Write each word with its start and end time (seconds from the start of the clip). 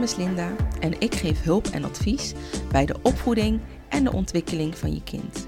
naam 0.00 0.08
is 0.08 0.16
Linda 0.16 0.50
en 0.80 1.00
ik 1.00 1.14
geef 1.14 1.42
hulp 1.42 1.66
en 1.66 1.84
advies 1.84 2.32
bij 2.70 2.86
de 2.86 2.94
opvoeding 3.02 3.60
en 3.88 4.04
de 4.04 4.12
ontwikkeling 4.12 4.78
van 4.78 4.94
je 4.94 5.02
kind. 5.02 5.46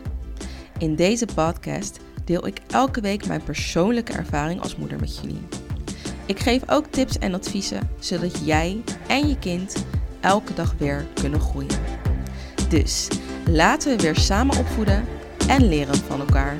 In 0.79 0.97
deze 0.97 1.27
podcast 1.35 2.01
deel 2.25 2.47
ik 2.47 2.61
elke 2.71 3.01
week 3.01 3.27
mijn 3.27 3.43
persoonlijke 3.43 4.13
ervaring 4.13 4.61
als 4.63 4.77
moeder 4.77 5.01
met 5.01 5.19
jullie. 5.19 5.41
Ik 6.27 6.39
geef 6.39 6.63
ook 6.71 6.87
tips 6.87 7.19
en 7.19 7.35
adviezen 7.35 7.89
zodat 7.99 8.47
jij 8.47 8.83
en 9.09 9.29
je 9.29 9.39
kind 9.39 9.85
elke 10.21 10.55
dag 10.55 10.75
weer 10.79 11.07
kunnen 11.15 11.41
groeien. 11.41 11.81
Dus 12.69 13.09
laten 13.47 13.97
we 13.97 14.03
weer 14.03 14.17
samen 14.17 14.59
opvoeden 14.59 15.05
en 15.49 15.69
leren 15.69 15.95
van 15.95 16.21
elkaar. 16.21 16.57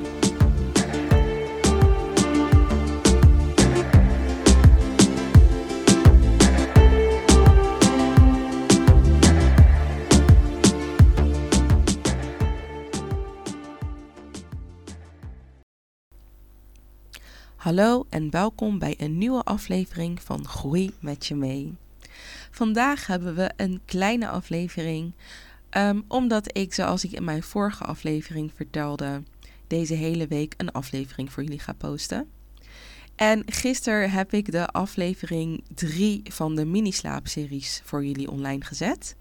Hallo 17.63 18.05
en 18.09 18.29
welkom 18.29 18.79
bij 18.79 18.95
een 18.97 19.17
nieuwe 19.17 19.43
aflevering 19.43 20.21
van 20.21 20.47
Groei 20.47 20.93
met 20.99 21.25
je 21.25 21.35
mee. 21.35 21.75
Vandaag 22.51 23.07
hebben 23.07 23.35
we 23.35 23.51
een 23.55 23.81
kleine 23.85 24.27
aflevering, 24.27 25.13
ehm, 25.69 26.01
omdat 26.07 26.57
ik, 26.57 26.73
zoals 26.73 27.03
ik 27.03 27.11
in 27.11 27.23
mijn 27.23 27.43
vorige 27.43 27.83
aflevering 27.83 28.51
vertelde, 28.55 29.23
deze 29.67 29.93
hele 29.93 30.27
week 30.27 30.53
een 30.57 30.71
aflevering 30.71 31.31
voor 31.31 31.43
jullie 31.43 31.59
ga 31.59 31.73
posten. 31.73 32.29
En 33.15 33.43
gisteren 33.45 34.11
heb 34.11 34.33
ik 34.33 34.51
de 34.51 34.67
aflevering 34.67 35.63
3 35.73 36.21
van 36.23 36.55
de 36.55 36.65
mini-slaapseries 36.65 37.81
voor 37.83 38.05
jullie 38.05 38.31
online 38.31 38.63
gezet. 38.63 39.15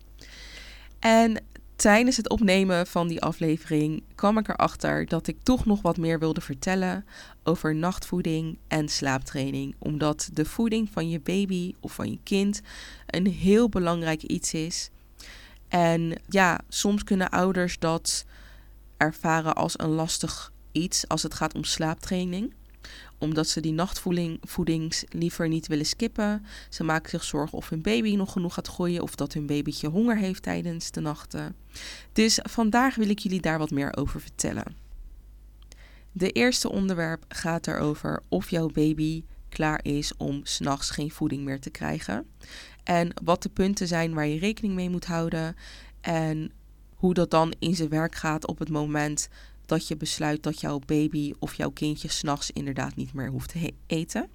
En 0.99 1.45
tijdens 1.83 2.17
het 2.17 2.29
opnemen 2.29 2.87
van 2.87 3.09
die 3.09 3.23
aflevering 3.23 4.03
kwam 4.15 4.39
ik 4.39 4.49
erachter 4.49 5.07
dat 5.07 5.27
ik 5.27 5.37
toch 5.43 5.67
nog 5.67 5.83
wat 5.83 5.97
meer 5.97 6.19
wilde 6.19 6.41
vertellen 6.41 7.07
over 7.43 7.75
nachtvoeding 7.75 8.59
en 8.69 8.89
slaaptraining. 8.89 9.75
Omdat 9.79 10.31
de 10.33 10.45
voeding 10.45 10.89
van 10.93 11.09
je 11.09 11.21
baby 11.21 11.75
of 11.81 11.93
van 11.93 12.11
je 12.11 12.19
kind 12.23 12.61
een 13.07 13.27
heel 13.27 13.69
belangrijk 13.69 14.23
iets 14.23 14.55
is. 14.55 14.91
En 15.69 16.21
ja, 16.29 16.61
soms 16.69 17.05
kunnen 17.05 17.31
ouders 17.31 17.79
dat 17.79 18.25
ervaren 18.97 19.55
als 19.55 19.79
een 19.79 19.91
lastig 19.91 20.53
iets 20.73 21.09
als 21.09 21.23
het 21.23 21.35
gaat 21.35 21.55
om 21.55 21.65
slaaptraining 21.65 22.55
omdat 23.23 23.49
ze 23.49 23.61
die 23.61 23.73
nachtvoedings 23.73 25.05
liever 25.09 25.49
niet 25.49 25.67
willen 25.67 25.87
skippen. 25.87 26.47
Ze 26.69 26.85
maken 26.85 27.11
zich 27.11 27.25
zorgen 27.25 27.59
of 27.59 27.69
hun 27.69 27.83
baby 27.83 28.17
nog 28.17 28.33
genoeg 28.33 28.55
gaat 28.55 28.69
groeien 28.69 29.03
of 29.03 29.15
dat 29.15 29.33
hun 29.33 29.47
babytje 29.47 29.89
honger 29.89 30.17
heeft 30.17 30.43
tijdens 30.43 30.91
de 30.91 31.01
nachten. 31.01 31.57
Dus 32.13 32.39
vandaag 32.43 32.95
wil 32.95 33.09
ik 33.09 33.19
jullie 33.19 33.41
daar 33.41 33.59
wat 33.59 33.71
meer 33.71 33.97
over 33.97 34.21
vertellen. 34.21 34.77
De 36.13 36.31
eerste 36.31 36.71
onderwerp 36.71 37.25
gaat 37.29 37.67
erover 37.67 38.23
of 38.29 38.51
jouw 38.51 38.69
baby 38.69 39.25
klaar 39.49 39.81
is 39.83 40.17
om 40.17 40.41
s'nachts 40.43 40.91
geen 40.91 41.11
voeding 41.11 41.45
meer 41.45 41.61
te 41.61 41.71
krijgen. 41.71 42.27
En 42.85 43.15
wat 43.25 43.43
de 43.43 43.49
punten 43.49 43.87
zijn 43.87 44.15
waar 44.15 44.27
je 44.27 44.39
rekening 44.39 44.75
mee 44.75 44.91
moet 44.91 45.05
houden. 45.05 45.57
En 46.01 46.53
hoe 46.95 47.15
dat 47.15 47.31
dan 47.31 47.55
in 47.59 47.75
zijn 47.75 47.89
werk 47.89 48.15
gaat 48.15 48.47
op 48.47 48.59
het 48.59 48.69
moment 48.69 49.29
dat 49.73 49.89
je 49.89 49.97
besluit 49.97 50.43
dat 50.43 50.61
jouw 50.61 50.79
baby 50.87 51.33
of 51.39 51.55
jouw 51.55 51.71
kindje 51.71 52.09
s'nachts 52.09 52.51
inderdaad 52.51 52.97
niet 52.97 53.13
meer 53.15 53.29
hoeft 53.29 53.49
te 53.49 53.73
eten. 53.87 54.29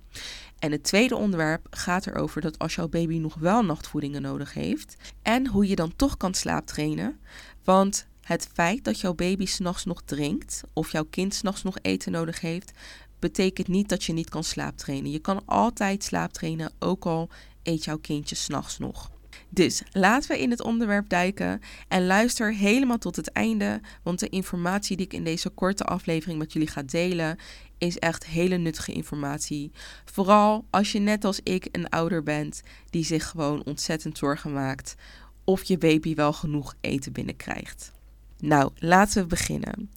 En 0.59 0.71
het 0.71 0.83
tweede 0.83 1.15
onderwerp 1.15 1.67
gaat 1.69 2.07
erover 2.07 2.41
dat 2.41 2.59
als 2.59 2.75
jouw 2.75 2.87
baby 2.87 3.17
nog 3.17 3.35
wel 3.35 3.63
nachtvoedingen 3.63 4.21
nodig 4.21 4.53
heeft 4.53 4.95
en 5.21 5.47
hoe 5.47 5.67
je 5.67 5.75
dan 5.75 5.95
toch 5.95 6.17
kan 6.17 6.33
slaaptrainen. 6.33 7.19
Want 7.63 8.07
het 8.21 8.49
feit 8.53 8.83
dat 8.83 8.99
jouw 8.99 9.13
baby 9.13 9.45
s'nachts 9.45 9.85
nog 9.85 10.01
drinkt 10.05 10.63
of 10.73 10.91
jouw 10.91 11.05
kind 11.09 11.33
s'nachts 11.33 11.63
nog 11.63 11.77
eten 11.81 12.11
nodig 12.11 12.41
heeft, 12.41 12.71
betekent 13.19 13.67
niet 13.67 13.89
dat 13.89 14.03
je 14.03 14.13
niet 14.13 14.29
kan 14.29 14.43
slaaptrainen. 14.43 15.11
Je 15.11 15.19
kan 15.19 15.41
altijd 15.45 16.03
slaaptrainen, 16.03 16.71
ook 16.79 17.05
al 17.05 17.29
eet 17.63 17.83
jouw 17.83 17.97
kindje 17.97 18.35
s'nachts 18.35 18.77
nog. 18.77 19.11
Dus 19.49 19.83
laten 19.91 20.31
we 20.31 20.41
in 20.41 20.51
het 20.51 20.61
onderwerp 20.61 21.09
duiken 21.09 21.61
en 21.87 22.05
luister 22.05 22.53
helemaal 22.53 22.97
tot 22.97 23.15
het 23.15 23.31
einde, 23.31 23.81
want 24.03 24.19
de 24.19 24.29
informatie 24.29 24.97
die 24.97 25.05
ik 25.05 25.13
in 25.13 25.23
deze 25.23 25.49
korte 25.49 25.83
aflevering 25.83 26.39
met 26.39 26.53
jullie 26.53 26.67
ga 26.67 26.83
delen 26.83 27.37
is 27.77 27.97
echt 27.97 28.25
hele 28.25 28.57
nuttige 28.57 28.91
informatie. 28.91 29.71
Vooral 30.05 30.65
als 30.69 30.91
je 30.91 30.99
net 30.99 31.25
als 31.25 31.39
ik 31.43 31.67
een 31.71 31.89
ouder 31.89 32.23
bent 32.23 32.61
die 32.89 33.05
zich 33.05 33.27
gewoon 33.27 33.63
ontzettend 33.63 34.17
zorgen 34.17 34.53
maakt 34.53 34.95
of 35.43 35.63
je 35.63 35.77
baby 35.77 36.15
wel 36.15 36.33
genoeg 36.33 36.75
eten 36.81 37.11
binnenkrijgt. 37.11 37.91
Nou, 38.39 38.71
laten 38.75 39.21
we 39.21 39.27
beginnen. 39.27 39.91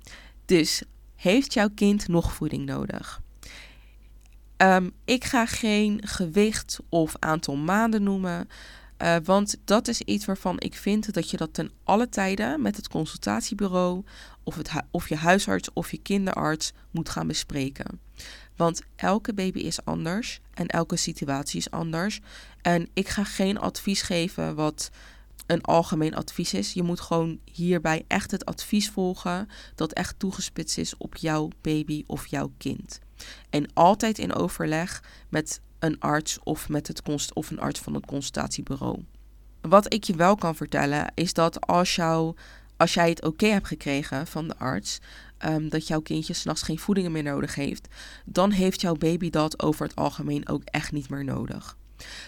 Dus 0.44 0.82
heeft 1.16 1.52
jouw 1.52 1.68
kind 1.74 2.08
nog 2.08 2.32
voeding 2.32 2.66
nodig? 2.66 3.22
Um, 4.56 4.92
ik 5.04 5.24
ga 5.24 5.46
geen 5.46 6.00
gewicht 6.04 6.78
of 6.88 7.14
aantal 7.18 7.56
maanden 7.56 8.02
noemen. 8.02 8.48
Uh, 9.02 9.16
want 9.24 9.56
dat 9.64 9.88
is 9.88 10.00
iets 10.00 10.24
waarvan 10.24 10.56
ik 10.58 10.74
vind 10.74 11.12
dat 11.14 11.30
je 11.30 11.36
dat 11.36 11.54
ten 11.54 11.70
alle 11.84 12.08
tijden 12.08 12.62
met 12.62 12.76
het 12.76 12.88
consultatiebureau 12.88 14.04
of, 14.42 14.56
het 14.56 14.70
of 14.90 15.08
je 15.08 15.16
huisarts 15.16 15.72
of 15.72 15.90
je 15.90 15.98
kinderarts 15.98 16.72
moet 16.90 17.08
gaan 17.08 17.26
bespreken. 17.26 18.00
Want 18.56 18.82
elke 18.96 19.34
baby 19.34 19.58
is 19.58 19.84
anders 19.84 20.40
en 20.54 20.66
elke 20.66 20.96
situatie 20.96 21.58
is 21.58 21.70
anders. 21.70 22.20
En 22.62 22.88
ik 22.94 23.08
ga 23.08 23.24
geen 23.24 23.58
advies 23.58 24.02
geven 24.02 24.54
wat 24.54 24.90
een 25.46 25.62
algemeen 25.62 26.14
advies 26.14 26.54
is. 26.54 26.72
Je 26.72 26.82
moet 26.82 27.00
gewoon 27.00 27.38
hierbij 27.44 28.04
echt 28.06 28.30
het 28.30 28.44
advies 28.44 28.90
volgen 28.90 29.48
dat 29.74 29.92
echt 29.92 30.18
toegespitst 30.18 30.78
is 30.78 30.96
op 30.96 31.16
jouw 31.16 31.48
baby 31.60 32.04
of 32.06 32.26
jouw 32.26 32.52
kind. 32.58 33.00
En 33.50 33.70
altijd 33.72 34.18
in 34.18 34.34
overleg 34.34 35.02
met 35.28 35.60
een 35.80 36.00
arts 36.00 36.38
of, 36.42 36.68
met 36.68 36.86
het 36.88 37.02
const 37.02 37.34
of 37.34 37.50
een 37.50 37.60
arts 37.60 37.80
van 37.80 37.94
het 37.94 38.06
consultatiebureau. 38.06 39.04
Wat 39.60 39.92
ik 39.92 40.04
je 40.04 40.14
wel 40.14 40.36
kan 40.36 40.56
vertellen 40.56 41.12
is 41.14 41.32
dat 41.32 41.66
als, 41.66 41.94
jou, 41.94 42.36
als 42.76 42.94
jij 42.94 43.08
het 43.08 43.24
oké 43.24 43.46
hebt 43.46 43.66
gekregen 43.66 44.26
van 44.26 44.48
de 44.48 44.56
arts, 44.58 44.98
um, 45.46 45.68
dat 45.68 45.86
jouw 45.86 46.00
kindje 46.00 46.32
s'nachts 46.32 46.62
geen 46.62 46.78
voedingen 46.78 47.12
meer 47.12 47.22
nodig 47.22 47.54
heeft, 47.54 47.88
dan 48.24 48.50
heeft 48.50 48.80
jouw 48.80 48.94
baby 48.94 49.30
dat 49.30 49.62
over 49.62 49.86
het 49.86 49.96
algemeen 49.96 50.48
ook 50.48 50.62
echt 50.64 50.92
niet 50.92 51.10
meer 51.10 51.24
nodig. 51.24 51.76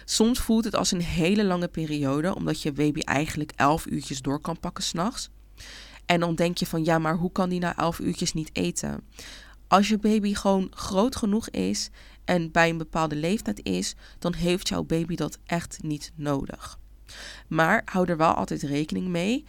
Soms 0.05 0.39
voelt 0.39 0.65
het 0.65 0.77
als 0.77 0.91
een 0.91 1.03
hele 1.03 1.45
lange 1.45 1.69
periode, 1.69 2.35
omdat 2.35 2.63
je 2.63 2.73
baby 2.73 3.01
eigenlijk 3.01 3.53
elf 3.57 3.87
uurtjes 3.87 4.23
door 4.23 4.41
kan 4.41 4.61
pakken 4.61 4.85
s'nachts. 4.85 5.31
En 6.07 6.21
dan 6.21 6.35
denk 6.35 6.59
je 6.59 6.67
van 6.67 6.85
ja, 6.85 6.99
maar 6.99 7.17
hoe 7.17 7.33
kan 7.33 7.49
die 7.49 7.61
na 7.61 7.77
elf 7.77 7.99
uurtjes 7.99 8.33
niet 8.33 8.51
eten? 8.53 9.01
Als 9.69 9.89
je 9.89 9.99
baby 9.99 10.35
gewoon 10.35 10.69
groot 10.71 11.17
genoeg 11.17 11.49
is 11.49 11.91
en 12.25 12.51
bij 12.51 12.69
een 12.71 12.79
bepaalde 12.79 13.17
leeftijd 13.17 13.61
is, 13.63 13.95
dan 14.19 14.35
heeft 14.35 14.69
jouw 14.69 14.83
baby 14.83 15.17
dat 15.17 15.39
echt 15.47 15.79
niet 15.83 16.13
nodig. 16.15 16.79
Maar 17.49 17.83
hou 17.85 18.09
er 18.09 18.17
wel 18.17 18.33
altijd 18.33 18.63
rekening 18.63 19.07
mee 19.07 19.45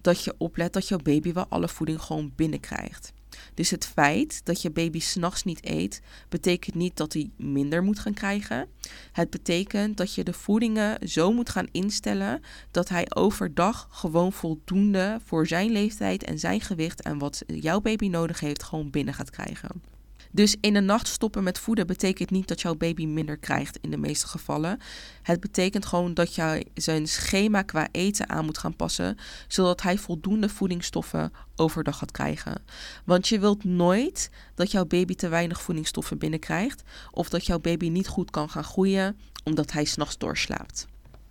dat 0.00 0.24
je 0.24 0.34
oplet 0.38 0.72
dat 0.72 0.88
jouw 0.88 0.98
baby 0.98 1.32
wel 1.32 1.46
alle 1.48 1.68
voeding 1.68 2.00
gewoon 2.00 2.32
binnenkrijgt. 2.36 3.12
Dus 3.54 3.70
het 3.70 3.86
feit 3.86 4.40
dat 4.44 4.62
je 4.62 4.70
baby 4.70 5.00
s'nachts 5.00 5.44
niet 5.44 5.64
eet, 5.64 6.02
betekent 6.28 6.74
niet 6.74 6.96
dat 6.96 7.12
hij 7.12 7.30
minder 7.36 7.82
moet 7.82 7.98
gaan 7.98 8.14
krijgen. 8.14 8.68
Het 9.12 9.30
betekent 9.30 9.96
dat 9.96 10.14
je 10.14 10.24
de 10.24 10.32
voedingen 10.32 11.08
zo 11.08 11.32
moet 11.32 11.50
gaan 11.50 11.68
instellen 11.70 12.42
dat 12.70 12.88
hij 12.88 13.06
overdag 13.14 13.88
gewoon 13.90 14.32
voldoende 14.32 15.20
voor 15.24 15.46
zijn 15.46 15.70
leeftijd 15.70 16.24
en 16.24 16.38
zijn 16.38 16.60
gewicht 16.60 17.02
en 17.02 17.18
wat 17.18 17.42
jouw 17.46 17.80
baby 17.80 18.08
nodig 18.08 18.40
heeft, 18.40 18.62
gewoon 18.62 18.90
binnen 18.90 19.14
gaat 19.14 19.30
krijgen. 19.30 19.91
Dus 20.34 20.56
in 20.60 20.72
de 20.72 20.80
nacht 20.80 21.08
stoppen 21.08 21.42
met 21.42 21.58
voeden 21.58 21.86
betekent 21.86 22.30
niet 22.30 22.48
dat 22.48 22.60
jouw 22.60 22.74
baby 22.74 23.06
minder 23.06 23.36
krijgt 23.36 23.78
in 23.80 23.90
de 23.90 23.96
meeste 23.96 24.26
gevallen. 24.26 24.78
Het 25.22 25.40
betekent 25.40 25.86
gewoon 25.86 26.14
dat 26.14 26.34
jij 26.34 26.66
zijn 26.74 27.06
schema 27.06 27.62
qua 27.62 27.88
eten 27.90 28.28
aan 28.28 28.44
moet 28.44 28.58
gaan 28.58 28.76
passen, 28.76 29.18
zodat 29.48 29.82
hij 29.82 29.98
voldoende 29.98 30.48
voedingsstoffen 30.48 31.32
overdag 31.56 31.98
gaat 31.98 32.10
krijgen. 32.10 32.62
Want 33.04 33.28
je 33.28 33.38
wilt 33.38 33.64
nooit 33.64 34.30
dat 34.54 34.70
jouw 34.70 34.84
baby 34.84 35.14
te 35.14 35.28
weinig 35.28 35.62
voedingsstoffen 35.62 36.18
binnenkrijgt 36.18 36.82
of 37.10 37.28
dat 37.28 37.46
jouw 37.46 37.58
baby 37.58 37.88
niet 37.88 38.08
goed 38.08 38.30
kan 38.30 38.50
gaan 38.50 38.64
groeien 38.64 39.16
omdat 39.44 39.72
hij 39.72 39.84
s'nachts 39.84 40.18
doorslaapt. 40.18 40.86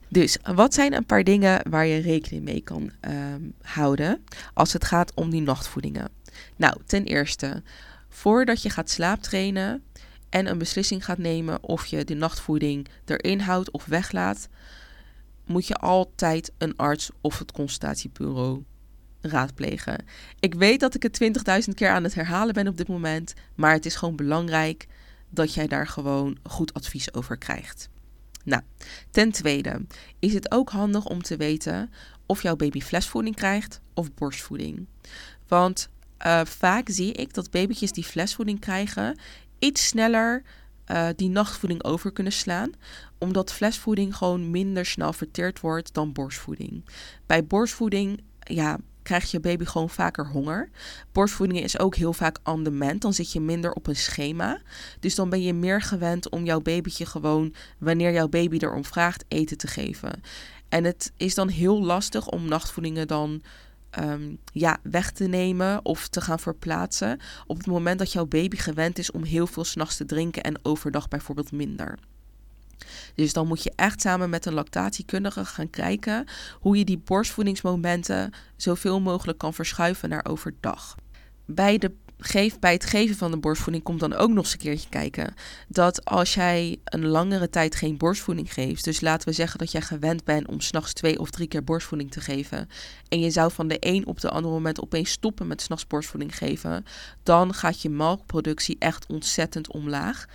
Dus 0.07 0.38
wat 0.56 0.74
zijn 0.74 0.94
een 0.94 1.06
paar 1.06 1.24
dingen 1.24 1.69
waar 1.69 1.86
je 1.86 2.01
rekening 2.01 2.44
mee 2.44 2.62
kan 2.62 2.92
ehm, 3.00 3.42
houden 3.62 4.24
als 4.53 4.74
het 4.74 4.86
gaat 4.86 5.13
om 5.13 5.30
die 5.30 5.42
nachtvoedingen? 5.42 6.09
Nou, 6.56 6.77
ten 6.86 7.03
eerste, 7.03 7.63
voordat 8.12 8.62
je 8.62 8.69
gaat 8.69 8.90
slaaptrainen 8.90 9.84
en 10.30 10.48
een 10.48 10.58
beslissing 10.58 11.06
gaat 11.06 11.18
nemen 11.18 11.63
of 11.63 11.86
je 11.86 12.04
de 12.04 12.13
nachtvoeding 12.13 12.88
erin 13.06 13.40
houdt 13.40 13.72
of 13.72 13.86
weglaat, 13.86 14.48
moet 15.46 15.68
je 15.68 15.75
altijd 15.75 16.52
een 16.58 16.75
arts 16.75 17.10
of 17.22 17.40
het 17.40 17.52
consultatiebureau 17.52 18.63
raadplegen. 19.22 20.06
Ik 20.40 20.54
weet 20.54 20.80
dat 20.80 20.96
ik 20.96 21.04
het 21.04 21.22
20.000 21.68 21.74
keer 21.74 21.90
aan 21.90 22.04
het 22.04 22.13
herhalen 22.13 22.54
ben 22.54 22.68
op 22.68 22.78
dit 22.78 22.88
moment, 22.88 23.34
maar 23.56 23.74
het 23.74 23.86
is 23.86 23.96
gewoon 23.96 24.16
belangrijk 24.16 24.88
dat 25.30 25.54
jij 25.54 25.68
daar 25.68 25.88
gewoon 25.88 26.38
goed 26.44 26.74
advies 26.74 27.13
over 27.13 27.38
krijgt. 27.38 27.90
Nou, 28.44 28.62
ten 29.12 29.31
tweede 29.31 29.86
is 30.19 30.34
het 30.34 30.52
ook 30.52 30.69
handig 30.69 31.06
om 31.06 31.22
te 31.22 31.38
weten 31.38 31.92
of 32.25 32.42
jouw 32.42 32.56
baby 32.56 32.81
flesvoeding 32.81 33.36
krijgt 33.36 33.81
of 33.94 34.13
borstvoeding. 34.13 34.88
Want 35.48 35.90
uh, 36.26 36.42
vaak 36.46 36.90
zie 36.90 37.14
ik 37.14 37.34
dat 37.34 37.52
babytjes 37.52 37.92
die 37.92 38.04
flesvoeding 38.04 38.60
krijgen 38.60 39.20
iets 39.60 39.88
sneller 39.88 40.44
uh, 40.92 41.08
die 41.16 41.30
nachtvoeding 41.30 41.84
over 41.84 42.12
kunnen 42.12 42.34
slaan, 42.34 42.72
omdat 43.18 43.54
flesvoeding 43.54 44.16
gewoon 44.16 44.52
minder 44.52 44.86
snel 44.86 45.14
verteerd 45.14 45.60
wordt 45.60 45.94
dan 45.94 46.14
borstvoeding. 46.14 46.86
Bij 47.26 47.46
borstvoeding 47.46 48.22
ja, 48.40 48.78
krijgt 49.04 49.32
je 49.32 49.40
baby 49.40 49.66
gewoon 49.66 49.90
vaker 49.90 50.28
honger. 50.28 50.70
Borstvoeding 51.12 51.60
is 51.60 51.80
ook 51.80 51.96
heel 51.96 52.14
vaak 52.14 52.40
on 52.44 52.64
demand. 52.64 53.02
Dan 53.02 53.14
zit 53.14 53.32
je 53.32 53.40
minder 53.40 53.74
op 53.74 53.88
een 53.88 53.96
schema. 53.96 54.62
Dus 55.00 55.16
dan 55.16 55.30
ben 55.30 55.42
je 55.42 55.54
meer 55.54 55.82
gewend 55.82 56.30
om 56.30 56.46
jouw 56.46 56.62
babytje 56.62 57.06
gewoon, 57.06 57.54
wanneer 57.78 58.12
jouw 58.14 58.28
baby 58.28 58.58
erom 58.58 58.86
vraagt, 58.86 59.26
eten 59.28 59.58
te 59.58 59.68
geven. 59.68 60.22
En 60.70 60.84
het 60.84 61.12
is 61.18 61.36
dan 61.36 61.48
heel 61.48 61.84
lastig 61.84 62.28
om 62.28 62.48
nachtvoedingen 62.48 63.08
dan 63.08 63.42
um, 64.00 64.38
ja, 64.54 64.78
weg 64.84 65.12
te 65.12 65.28
nemen 65.28 65.86
of 65.86 66.08
te 66.08 66.22
gaan 66.22 66.40
verplaatsen. 66.40 67.20
Op 67.48 67.58
het 67.58 67.68
moment 67.68 68.00
dat 68.00 68.12
jouw 68.12 68.26
baby 68.26 68.56
gewend 68.56 68.98
is 68.98 69.12
om 69.12 69.24
heel 69.24 69.48
veel 69.48 69.64
s'nachts 69.64 69.98
te 69.98 70.06
drinken 70.06 70.44
en 70.44 70.66
overdag 70.66 71.08
bijvoorbeeld 71.08 71.52
minder. 71.52 71.98
Dus 73.16 73.34
dan 73.34 73.48
moet 73.48 73.64
je 73.64 73.74
echt 73.76 74.02
samen 74.02 74.30
met 74.30 74.46
een 74.46 74.54
lactatiekundige 74.54 75.46
gaan 75.46 75.70
kijken 75.70 76.26
hoe 76.60 76.78
je 76.78 76.86
die 76.86 77.02
borstvoedingsmomenten 77.06 78.34
zoveel 78.56 79.00
mogelijk 79.00 79.38
kan 79.38 79.54
verschuiven 79.54 80.10
naar 80.10 80.26
overdag. 80.30 80.96
Bij 81.46 81.78
de 81.78 81.92
geef, 82.24 82.60
bij 82.60 82.74
het 82.74 82.86
geven 82.86 83.16
van 83.16 83.32
de 83.32 83.38
borstvoeding 83.38 83.84
komt 83.84 84.00
dan 84.00 84.14
ook 84.14 84.30
nog 84.30 84.44
eens 84.44 84.54
een 84.54 84.60
keertje 84.60 84.90
kijken. 84.90 85.34
Dat 85.68 86.06
als 86.06 86.34
jij 86.34 86.80
een 86.84 87.06
langere 87.06 87.50
tijd 87.50 87.76
geen 87.76 87.98
borstvoeding 87.98 88.54
geeft, 88.54 88.84
dus 88.84 89.02
laten 89.02 89.28
we 89.28 89.34
zeggen 89.34 89.60
dat 89.60 89.72
jij 89.72 89.82
gewend 89.82 90.24
bent 90.24 90.48
om 90.48 90.62
s'nachts 90.62 90.94
twee 90.94 91.20
of 91.20 91.30
drie 91.30 91.48
keer 91.48 91.64
borstvoeding 91.64 92.12
te 92.12 92.22
geven. 92.22 92.70
En 93.08 93.20
je 93.20 93.30
zou 93.30 93.52
van 93.52 93.68
de 93.68 93.78
een 93.80 94.08
op 94.08 94.20
de 94.20 94.30
andere 94.30 94.54
moment 94.54 94.82
opeens 94.82 95.12
stoppen 95.12 95.48
met 95.48 95.62
s'nachts 95.62 95.88
borstvoeding 95.88 96.38
geven. 96.38 96.86
Dan 97.24 97.54
gaat 97.54 97.82
je 97.82 97.90
melkproductie 97.90 98.76
echt 98.80 99.06
ontzettend 99.08 99.72
omlaag. 99.72 100.26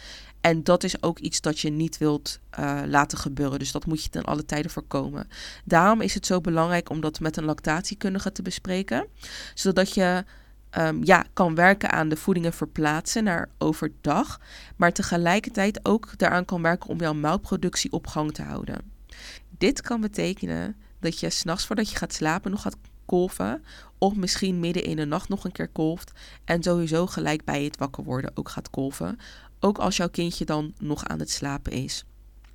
En 0.40 0.62
dat 0.62 0.84
is 0.84 1.02
ook 1.02 1.18
iets 1.18 1.40
dat 1.40 1.60
je 1.60 1.70
niet 1.70 1.98
wilt 1.98 2.38
uh, 2.60 2.80
laten 2.86 3.18
gebeuren. 3.18 3.58
Dus 3.58 3.72
dat 3.72 3.86
moet 3.86 4.02
je 4.02 4.08
ten 4.08 4.24
alle 4.24 4.44
tijden 4.44 4.70
voorkomen. 4.70 5.28
Daarom 5.64 6.00
is 6.00 6.14
het 6.14 6.26
zo 6.26 6.40
belangrijk 6.40 6.90
om 6.90 7.00
dat 7.00 7.20
met 7.20 7.36
een 7.36 7.44
lactatiekundige 7.44 8.32
te 8.32 8.42
bespreken. 8.42 9.06
Zodat 9.54 9.94
je 9.94 10.24
um, 10.78 11.04
ja, 11.04 11.24
kan 11.32 11.54
werken 11.54 11.90
aan 11.90 12.08
de 12.08 12.16
voedingen 12.16 12.52
verplaatsen 12.52 13.24
naar 13.24 13.48
overdag. 13.58 14.40
Maar 14.76 14.92
tegelijkertijd 14.92 15.80
ook 15.82 16.18
daaraan 16.18 16.44
kan 16.44 16.62
werken 16.62 16.90
om 16.90 16.98
jouw 16.98 17.14
melkproductie 17.14 17.92
op 17.92 18.06
gang 18.06 18.32
te 18.32 18.42
houden. 18.42 18.92
Dit 19.58 19.80
kan 19.80 20.00
betekenen 20.00 20.76
dat 21.00 21.20
je 21.20 21.30
s'nachts 21.30 21.66
voordat 21.66 21.90
je 21.90 21.96
gaat 21.96 22.12
slapen 22.12 22.50
nog 22.50 22.62
gaat 22.62 22.76
kolven. 23.04 23.64
Of 23.98 24.14
misschien 24.14 24.60
midden 24.60 24.84
in 24.84 24.96
de 24.96 25.04
nacht 25.04 25.28
nog 25.28 25.44
een 25.44 25.52
keer 25.52 25.68
kolft. 25.68 26.12
En 26.44 26.62
sowieso 26.62 27.06
gelijk 27.06 27.44
bij 27.44 27.64
het 27.64 27.76
wakker 27.76 28.04
worden 28.04 28.30
ook 28.34 28.48
gaat 28.48 28.70
kolven 28.70 29.18
ook 29.60 29.78
als 29.78 29.96
jouw 29.96 30.08
kindje 30.08 30.44
dan 30.44 30.72
nog 30.78 31.04
aan 31.04 31.18
het 31.18 31.30
slapen 31.30 31.72
is. 31.72 32.04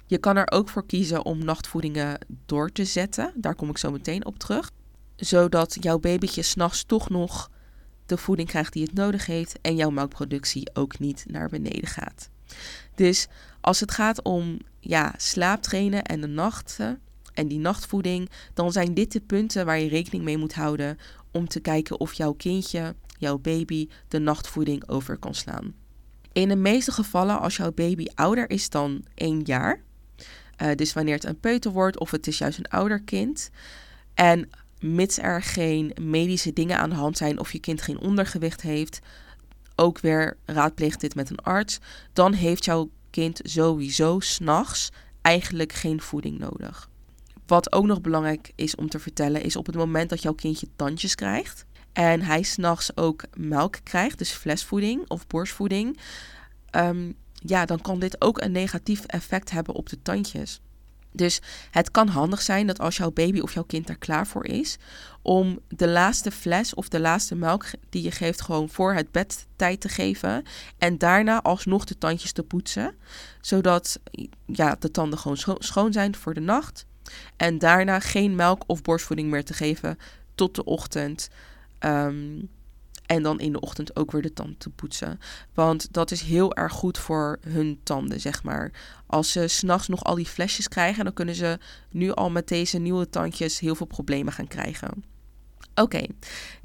Je 0.05 0.17
kan 0.17 0.37
er 0.37 0.51
ook 0.51 0.69
voor 0.69 0.85
kiezen 0.85 1.25
om 1.25 1.45
nachtvoedingen 1.45 2.19
door 2.45 2.71
te 2.71 2.85
zetten. 2.85 3.33
Daar 3.35 3.55
kom 3.55 3.69
ik 3.69 3.77
zo 3.77 3.91
meteen 3.91 4.25
op 4.25 4.39
terug. 4.39 4.71
Zodat 5.15 5.77
jouw 5.79 5.99
babytje 5.99 6.41
s'nachts 6.41 6.83
toch 6.83 7.09
nog 7.09 7.49
de 8.11 8.17
voeding 8.17 8.47
krijgt 8.47 8.73
die 8.73 8.83
het 8.83 8.93
nodig 8.93 9.25
heeft 9.25 9.59
en 9.61 9.75
jouw 9.75 9.89
melkproductie 9.89 10.69
ook 10.73 10.99
niet 10.99 11.25
naar 11.27 11.49
beneden 11.49 11.87
gaat. 11.87 12.29
Dus 12.95 13.27
als 13.61 13.79
het 13.79 13.91
gaat 13.91 14.21
om 14.21 14.57
ja, 14.79 15.13
slaaptrainen 15.17 16.03
en 16.03 16.21
de 16.21 16.27
nachten 16.27 16.99
en 17.33 17.47
die 17.47 17.59
nachtvoeding, 17.59 18.29
dan 18.53 18.71
zijn 18.71 18.93
dit 18.93 19.11
de 19.11 19.21
punten 19.21 19.65
waar 19.65 19.79
je 19.79 19.89
rekening 19.89 20.23
mee 20.23 20.37
moet 20.37 20.53
houden 20.53 20.97
om 21.31 21.47
te 21.47 21.59
kijken 21.59 21.99
of 21.99 22.13
jouw 22.13 22.33
kindje, 22.33 22.95
jouw 23.17 23.37
baby, 23.37 23.87
de 24.07 24.19
nachtvoeding 24.19 24.89
over 24.89 25.17
kan 25.17 25.35
slaan. 25.35 25.73
In 26.31 26.47
de 26.47 26.55
meeste 26.55 26.91
gevallen, 26.91 27.39
als 27.39 27.55
jouw 27.55 27.71
baby 27.71 28.05
ouder 28.15 28.49
is 28.49 28.69
dan 28.69 29.05
één 29.13 29.41
jaar, 29.41 29.81
uh, 30.61 30.75
dus 30.75 30.93
wanneer 30.93 31.13
het 31.13 31.25
een 31.25 31.39
peuter 31.39 31.71
wordt 31.71 31.99
of 31.99 32.11
het 32.11 32.27
is 32.27 32.37
juist 32.37 32.57
een 32.57 32.69
ouder 32.69 33.01
kind, 33.01 33.49
en 34.13 34.49
mits 34.81 35.17
er 35.17 35.41
geen 35.41 35.93
medische 36.01 36.53
dingen 36.53 36.77
aan 36.77 36.89
de 36.89 36.95
hand 36.95 37.17
zijn 37.17 37.39
of 37.39 37.51
je 37.51 37.59
kind 37.59 37.81
geen 37.81 37.99
ondergewicht 37.99 38.61
heeft, 38.61 38.99
ook 39.75 39.99
weer 39.99 40.37
raadpleeg 40.45 40.97
dit 40.97 41.15
met 41.15 41.29
een 41.29 41.39
arts, 41.39 41.79
dan 42.13 42.33
heeft 42.33 42.65
jouw 42.65 42.89
kind 43.09 43.39
sowieso 43.43 44.19
s'nachts 44.19 44.89
eigenlijk 45.21 45.73
geen 45.73 46.01
voeding 46.01 46.39
nodig. 46.39 46.89
Wat 47.47 47.71
ook 47.71 47.85
nog 47.85 48.01
belangrijk 48.01 48.51
is 48.55 48.75
om 48.75 48.89
te 48.89 48.99
vertellen, 48.99 49.43
is 49.43 49.55
op 49.55 49.65
het 49.65 49.75
moment 49.75 50.09
dat 50.09 50.21
jouw 50.21 50.33
kindje 50.33 50.67
tandjes 50.75 51.15
krijgt, 51.15 51.65
en 51.93 52.21
hij 52.21 52.41
s'nachts 52.41 52.97
ook 52.97 53.23
melk 53.37 53.79
krijgt, 53.83 54.17
dus 54.17 54.31
flesvoeding 54.31 55.09
of 55.09 55.27
borstvoeding, 55.27 55.99
um, 56.75 57.15
ja, 57.33 57.65
dan 57.65 57.81
kan 57.81 57.99
dit 57.99 58.21
ook 58.21 58.41
een 58.41 58.51
negatief 58.51 59.05
effect 59.05 59.51
hebben 59.51 59.75
op 59.75 59.89
de 59.89 60.01
tandjes. 60.01 60.61
Dus 61.11 61.41
het 61.71 61.91
kan 61.91 62.07
handig 62.07 62.41
zijn 62.41 62.67
dat 62.67 62.79
als 62.79 62.97
jouw 62.97 63.11
baby 63.11 63.39
of 63.39 63.53
jouw 63.53 63.63
kind 63.63 63.89
er 63.89 63.97
klaar 63.97 64.27
voor 64.27 64.45
is, 64.45 64.77
om 65.21 65.59
de 65.67 65.87
laatste 65.87 66.31
fles 66.31 66.73
of 66.73 66.89
de 66.89 66.99
laatste 66.99 67.35
melk 67.35 67.65
die 67.89 68.03
je 68.03 68.11
geeft 68.11 68.41
gewoon 68.41 68.69
voor 68.69 68.93
het 68.93 69.11
bed 69.11 69.47
tijd 69.55 69.81
te 69.81 69.89
geven 69.89 70.43
en 70.77 70.97
daarna 70.97 71.41
alsnog 71.41 71.85
de 71.85 71.97
tandjes 71.97 72.31
te 72.31 72.43
poetsen, 72.43 72.95
zodat 73.41 73.99
ja, 74.45 74.75
de 74.79 74.91
tanden 74.91 75.19
gewoon 75.19 75.57
schoon 75.59 75.93
zijn 75.93 76.15
voor 76.15 76.33
de 76.33 76.39
nacht 76.39 76.85
en 77.37 77.57
daarna 77.57 77.99
geen 77.99 78.35
melk 78.35 78.63
of 78.67 78.81
borstvoeding 78.81 79.29
meer 79.29 79.45
te 79.45 79.53
geven 79.53 79.97
tot 80.35 80.55
de 80.55 80.63
ochtend. 80.63 81.29
Um, 81.79 82.49
en 83.11 83.23
dan 83.23 83.39
in 83.39 83.51
de 83.51 83.59
ochtend 83.59 83.95
ook 83.95 84.11
weer 84.11 84.21
de 84.21 84.33
tanden 84.33 84.57
te 84.57 84.69
poetsen. 84.69 85.19
Want 85.53 85.93
dat 85.93 86.11
is 86.11 86.21
heel 86.21 86.55
erg 86.55 86.73
goed 86.73 86.97
voor 86.97 87.39
hun 87.47 87.79
tanden, 87.83 88.19
zeg 88.19 88.43
maar. 88.43 88.71
Als 89.05 89.31
ze 89.31 89.47
s'nachts 89.47 89.87
nog 89.87 90.03
al 90.03 90.15
die 90.15 90.25
flesjes 90.25 90.67
krijgen, 90.67 91.03
dan 91.03 91.13
kunnen 91.13 91.35
ze 91.35 91.59
nu 91.89 92.11
al 92.11 92.29
met 92.29 92.47
deze 92.47 92.77
nieuwe 92.77 93.09
tandjes 93.09 93.59
heel 93.59 93.75
veel 93.75 93.85
problemen 93.85 94.33
gaan 94.33 94.47
krijgen. 94.47 95.03
Oké, 95.75 96.05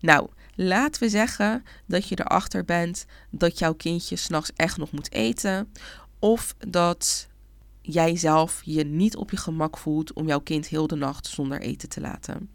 nou, 0.01 0.29
laten 0.55 1.03
we 1.03 1.09
zeggen 1.09 1.65
dat 1.87 2.09
je 2.09 2.19
erachter 2.21 2.65
bent 2.65 3.07
dat 3.31 3.59
jouw 3.59 3.75
kindje 3.75 4.17
s'nachts 4.17 4.53
echt 4.57 4.77
nog 4.77 4.93
moet 4.93 5.13
eten. 5.13 5.73
Of 6.19 6.55
dat 6.69 7.29
jij 7.83 8.17
zelf 8.17 8.61
je 8.65 8.85
niet 8.85 9.17
op 9.17 9.31
je 9.31 9.37
gemak 9.37 9.79
voelt 9.79 10.13
om 10.13 10.27
jouw 10.27 10.41
kind 10.41 10.67
heel 10.67 10.87
de 10.87 10.97
nacht 10.97 11.27
zonder 11.27 11.61
eten 11.61 11.89
te 11.89 12.01
laten. 12.01 12.51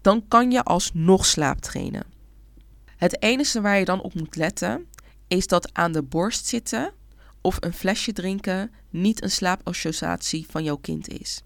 Dan 0.00 0.28
kan 0.28 0.50
je 0.50 0.62
alsnog 0.62 1.26
slaaptrainen. 1.26 2.15
Het 2.96 3.22
enige 3.22 3.60
waar 3.60 3.78
je 3.78 3.84
dan 3.84 4.02
op 4.02 4.14
moet 4.14 4.36
letten 4.36 4.86
is 5.28 5.46
dat 5.46 5.74
aan 5.74 5.92
de 5.92 6.02
borst 6.02 6.46
zitten 6.46 6.92
of 7.40 7.56
een 7.60 7.72
flesje 7.72 8.12
drinken 8.12 8.70
niet 8.90 9.22
een 9.22 9.30
slaapassociatie 9.30 10.46
van 10.50 10.64
jouw 10.64 10.76
kind 10.76 11.08
is. 11.08 11.42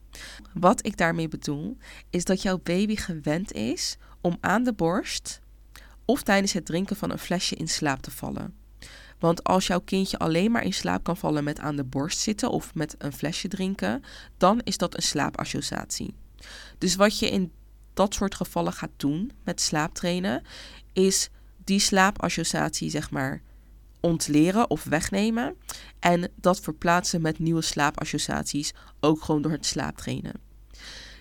Wat 0.54 0.86
ik 0.86 0.96
daarmee 0.96 1.28
bedoel 1.28 1.76
is 2.10 2.24
dat 2.24 2.42
jouw 2.42 2.58
baby 2.58 2.96
gewend 2.96 3.52
is 3.52 3.96
om 4.20 4.36
aan 4.40 4.64
de 4.64 4.72
borst 4.72 5.40
of 6.04 6.22
tijdens 6.22 6.52
het 6.52 6.66
drinken 6.66 6.96
van 6.96 7.10
een 7.10 7.18
flesje 7.18 7.54
in 7.54 7.68
slaap 7.68 8.02
te 8.02 8.10
vallen. 8.10 8.54
Want 9.18 9.44
als 9.44 9.66
jouw 9.66 9.80
kindje 9.80 10.18
alleen 10.18 10.50
maar 10.50 10.64
in 10.64 10.74
slaap 10.74 11.04
kan 11.04 11.16
vallen 11.16 11.44
met 11.44 11.58
aan 11.58 11.76
de 11.76 11.84
borst 11.84 12.18
zitten 12.18 12.50
of 12.50 12.74
met 12.74 12.94
een 12.98 13.12
flesje 13.12 13.48
drinken, 13.48 14.02
dan 14.36 14.60
is 14.64 14.76
dat 14.76 14.96
een 14.96 15.02
slaapassociatie. 15.02 16.14
Dus 16.78 16.94
wat 16.94 17.18
je 17.18 17.30
in 17.30 17.52
dat 17.94 18.14
soort 18.14 18.34
gevallen 18.34 18.72
gaat 18.72 18.90
doen 18.96 19.32
met 19.44 19.60
slaaptrainen, 19.60 20.42
is 20.92 21.30
die 21.70 21.80
slaapassociatie, 21.80 22.90
zeg 22.90 23.10
maar, 23.10 23.42
ontleren 24.00 24.70
of 24.70 24.84
wegnemen. 24.84 25.56
En 25.98 26.30
dat 26.34 26.60
verplaatsen 26.60 27.20
met 27.20 27.38
nieuwe 27.38 27.62
slaapassociaties, 27.62 28.72
ook 29.00 29.22
gewoon 29.22 29.42
door 29.42 29.52
het 29.52 29.66
slaaptrainen. 29.66 30.34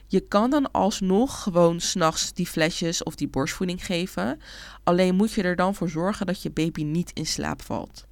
Je 0.07 0.19
kan 0.19 0.49
dan 0.49 0.71
alsnog 0.71 1.43
gewoon 1.43 1.79
s'nachts 1.79 2.33
die 2.33 2.47
flesjes 2.47 3.03
of 3.03 3.15
die 3.15 3.27
borstvoeding 3.27 3.85
geven. 3.85 4.39
Alleen 4.83 5.15
moet 5.15 5.31
je 5.31 5.43
er 5.43 5.55
dan 5.55 5.75
voor 5.75 5.89
zorgen 5.89 6.25
dat 6.25 6.41
je 6.41 6.51
baby 6.51 6.83
niet 6.83 7.11
in 7.13 7.25
slaap 7.25 7.61
valt. 7.61 8.05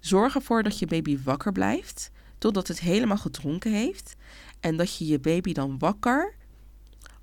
Zorg 0.00 0.34
ervoor 0.34 0.62
dat 0.62 0.78
je 0.78 0.86
baby 0.86 1.18
wakker 1.22 1.52
blijft 1.52 2.10
totdat 2.38 2.68
het 2.68 2.80
helemaal 2.80 3.16
gedronken 3.16 3.72
heeft. 3.72 4.14
En 4.60 4.76
dat 4.76 4.96
je 4.96 5.06
je 5.06 5.20
baby 5.20 5.52
dan 5.52 5.78
wakker, 5.78 6.34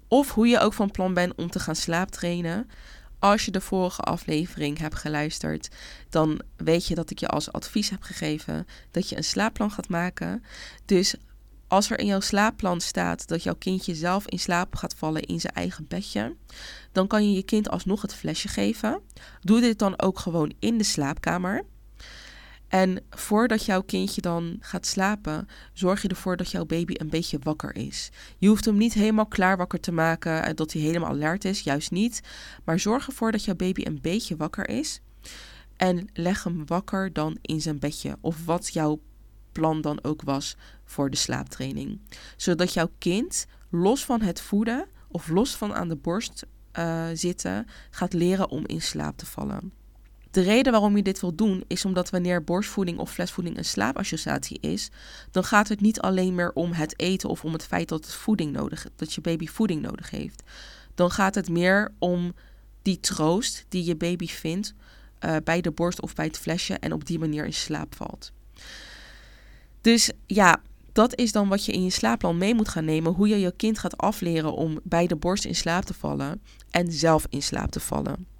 of 0.08 0.32
hoe 0.32 0.48
je 0.48 0.60
ook 0.60 0.74
van 0.74 0.92
plan 0.92 1.14
bent 1.14 1.36
om 1.36 1.50
te 1.50 1.60
gaan 1.60 1.76
slaaptrainen, 1.76 2.70
als 3.24 3.46
je 3.46 3.51
de 3.51 3.62
vorige 3.62 4.01
aflevering 4.01 4.77
hebt 4.77 4.96
geluisterd, 4.96 5.70
dan 6.10 6.42
weet 6.58 6.88
je 6.88 6.96
dat 6.96 7.10
ik 7.10 7.20
je 7.20 7.27
als 7.27 7.51
advies 7.51 7.89
heb 7.89 8.01
gegeven 8.01 8.68
dat 8.92 9.10
je 9.10 9.18
een 9.18 9.24
slaapplan 9.24 9.72
gaat 9.72 9.89
maken. 9.89 10.44
Dus 10.86 11.15
als 11.68 11.89
er 11.89 12.00
in 12.00 12.06
jouw 12.06 12.20
slaapplan 12.20 12.82
staat 12.82 13.27
dat 13.27 13.44
jouw 13.44 13.56
kindje 13.56 13.96
zelf 13.96 14.27
in 14.27 14.39
slaap 14.39 14.75
gaat 14.75 14.96
vallen 14.96 15.22
in 15.22 15.39
zijn 15.39 15.53
eigen 15.53 15.88
bedje, 15.88 16.36
dan 16.92 17.08
kan 17.08 17.30
je 17.30 17.36
je 17.36 17.44
kind 17.44 17.70
alsnog 17.70 18.01
het 18.01 18.15
flesje 18.15 18.48
geven. 18.48 19.01
Doe 19.42 19.62
dit 19.62 19.80
dan 19.80 20.00
ook 20.00 20.20
gewoon 20.20 20.53
in 20.60 20.77
de 20.77 20.84
slaapkamer. 20.84 21.65
En 22.74 23.03
voordat 23.10 23.65
jouw 23.65 23.82
kindje 23.82 24.22
dan 24.22 24.58
gaat 24.60 24.86
slapen, 24.86 25.48
zorg 25.74 26.01
je 26.01 26.08
ervoor 26.08 26.38
dat 26.38 26.51
jouw 26.51 26.65
baby 26.65 26.94
een 26.98 27.10
beetje 27.10 27.39
wakker 27.44 27.75
is. 27.75 28.10
Je 28.38 28.48
hoeft 28.48 28.65
hem 28.65 28.77
niet 28.77 28.94
helemaal 28.94 29.25
klaar 29.25 29.58
wakker 29.58 29.80
te 29.80 29.92
maken 29.92 30.44
en 30.44 30.56
dat 30.56 30.74
hij 30.74 30.82
helemaal 30.82 31.10
alert 31.10 31.46
is, 31.46 31.60
juist 31.60 31.92
niet. 31.92 32.22
Maar 32.63 32.80
zorg 32.80 33.08
ervoor 33.08 33.32
dat 33.32 33.44
jouw 33.44 33.56
baby 33.56 33.86
een 33.86 34.01
beetje 34.01 34.36
wakker 34.36 34.70
is. 34.70 35.01
En 35.77 36.10
leg 36.13 36.44
hem 36.44 36.65
wakker 36.65 37.13
dan 37.13 37.38
in 37.42 37.62
zijn 37.62 37.80
bedje. 37.80 38.18
Of 38.22 38.46
wat 38.46 38.74
jouw 38.74 39.00
plan 39.51 39.82
dan 39.82 40.03
ook 40.03 40.22
was 40.22 40.58
voor 40.86 41.10
de 41.10 41.18
slaaptraining. 41.18 42.00
Zodat 42.38 42.74
jouw 42.74 42.89
kind 42.98 43.46
los 43.70 44.06
van 44.06 44.22
het 44.22 44.42
voeden 44.42 44.88
of 45.08 45.27
los 45.27 45.56
van 45.56 45.74
aan 45.74 45.89
de 45.89 45.96
borst 45.96 46.46
uh, 46.80 47.06
zitten, 47.13 47.68
gaat 47.89 48.13
leren 48.13 48.50
om 48.50 48.65
in 48.65 48.82
slaap 48.82 49.18
te 49.18 49.25
vallen. 49.25 49.83
De 50.34 50.42
reden 50.42 50.72
waarom 50.72 50.96
je 50.96 51.04
dit 51.04 51.20
wil 51.20 51.36
doen 51.36 51.63
is 51.68 51.86
omdat 51.86 52.10
wanneer 52.10 52.44
borstvoeding 52.44 52.98
of 52.98 53.12
flesvoeding 53.12 53.58
een 53.58 53.66
slaapassociatie 53.66 54.58
is, 54.62 54.90
dan 55.32 55.44
gaat 55.44 55.68
het 55.68 55.82
niet 55.82 56.00
alleen 56.00 56.36
meer 56.36 56.52
om 56.54 56.72
het 56.72 57.00
eten 57.00 57.30
of 57.30 57.44
om 57.44 57.54
het 57.54 57.66
feit 57.66 57.90
dat, 57.90 58.06
het 58.06 58.13
voeding 58.13 58.52
nodig, 58.52 58.88
dat 58.96 59.13
je 59.13 59.22
baby 59.22 59.48
voeding 59.48 59.82
nodig 59.82 60.10
heeft. 60.10 60.44
Dan 60.96 61.12
gaat 61.12 61.36
het 61.36 61.50
meer 61.50 61.92
om 62.00 62.34
die 62.82 63.00
troost 63.00 63.66
die 63.70 63.86
je 63.86 63.96
baby 63.96 64.28
vindt 64.28 64.74
uh, 65.20 65.36
bij 65.44 65.62
de 65.62 65.72
borst 65.72 66.02
of 66.02 66.13
bij 66.13 66.25
het 66.25 66.38
flesje 66.38 66.74
en 66.74 66.94
op 66.94 67.06
die 67.06 67.20
manier 67.20 67.46
in 67.46 67.54
slaap 67.54 67.96
valt. 67.96 68.32
Dus 69.82 70.12
ja, 70.25 70.62
dat 70.92 71.20
is 71.20 71.32
dan 71.32 71.48
wat 71.48 71.66
je 71.66 71.72
in 71.72 71.84
je 71.84 71.90
slaapplan 71.90 72.38
mee 72.38 72.56
moet 72.56 72.70
gaan 72.70 72.86
nemen. 72.86 73.13
Hoe 73.13 73.28
je 73.28 73.40
je 73.40 73.54
kind 73.56 73.80
gaat 73.80 73.98
afleren 73.98 74.54
om 74.54 74.80
bij 74.84 75.08
de 75.08 75.16
borst 75.16 75.46
in 75.46 75.56
slaap 75.56 75.84
te 75.84 75.94
vallen 75.94 76.42
en 76.70 76.92
zelf 76.92 77.25
in 77.30 77.44
slaap 77.44 77.72
te 77.72 77.80
vallen. 77.80 78.33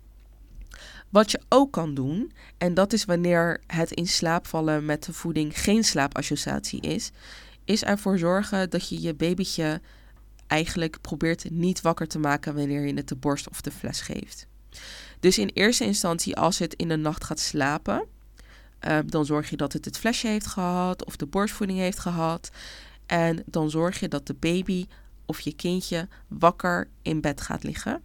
Wat 1.14 1.32
je 1.32 1.42
ook 1.50 1.72
kan 1.72 1.94
doen, 1.94 2.32
en 2.58 2.74
dat 2.74 2.94
is 2.94 3.06
wanneer 3.06 3.62
het 3.68 3.92
in 3.92 4.08
slaap 4.08 4.48
vallen 4.48 4.86
met 4.86 5.04
de 5.04 5.14
voeding 5.14 5.60
geen 5.60 5.84
slaapassociatie 5.84 6.82
is, 6.82 7.12
is 7.66 7.84
ervoor 7.84 8.18
zorgen 8.18 8.70
dat 8.70 8.90
je 8.90 9.02
je 9.02 9.14
babytje 9.14 9.82
eigenlijk 10.48 11.02
probeert 11.02 11.50
niet 11.50 11.82
wakker 11.82 12.08
te 12.08 12.20
maken 12.20 12.56
wanneer 12.56 12.86
je 12.86 12.94
het 12.94 13.08
de 13.08 13.16
borst 13.16 13.50
of 13.50 13.62
de 13.62 13.72
fles 13.72 14.02
geeft. 14.02 14.48
Dus 15.20 15.38
in 15.38 15.52
eerste 15.54 15.86
instantie, 15.86 16.36
als 16.36 16.60
het 16.60 16.74
in 16.74 16.88
de 16.88 16.96
nacht 16.96 17.24
gaat 17.24 17.40
slapen, 17.40 18.06
uh, 18.88 19.00
dan 19.06 19.26
zorg 19.26 19.50
je 19.50 19.58
dat 19.58 19.74
het 19.74 19.86
het 19.86 19.98
flesje 19.98 20.28
heeft 20.28 20.48
gehad 20.48 21.06
of 21.06 21.16
de 21.16 21.26
borstvoeding 21.26 21.80
heeft 21.80 22.00
gehad. 22.00 22.52
En 23.06 23.44
dan 23.46 23.70
zorg 23.70 24.00
je 24.00 24.08
dat 24.08 24.28
de 24.28 24.36
baby 24.40 24.86
of 25.26 25.40
je 25.40 25.56
kindje 25.56 26.08
wakker 26.28 26.88
in 27.02 27.22
bed 27.22 27.42
gaat 27.42 27.64
liggen. 27.64 28.02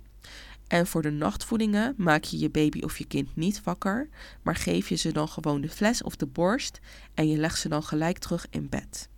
En 0.69 0.87
voor 0.87 1.03
de 1.03 1.11
nachtvoedingen 1.11 1.95
maak 1.97 2.25
je 2.25 2.39
je 2.39 2.51
baby 2.51 2.81
of 2.83 2.99
je 2.99 3.05
kind 3.05 3.37
niet 3.37 3.63
wakker, 3.63 4.09
maar 4.43 4.57
geef 4.57 4.89
je 4.89 4.97
ze 4.97 5.13
dan 5.13 5.29
gewoon 5.29 5.61
de 5.61 5.69
fles 5.69 6.03
of 6.03 6.17
de 6.17 6.27
borst 6.27 6.79
en 7.15 7.29
je 7.29 7.37
legt 7.37 7.59
ze 7.59 7.69
dan 7.69 7.83
gelijk 7.83 8.19
terug 8.19 8.47
in 8.51 8.69
bed. 8.69 9.09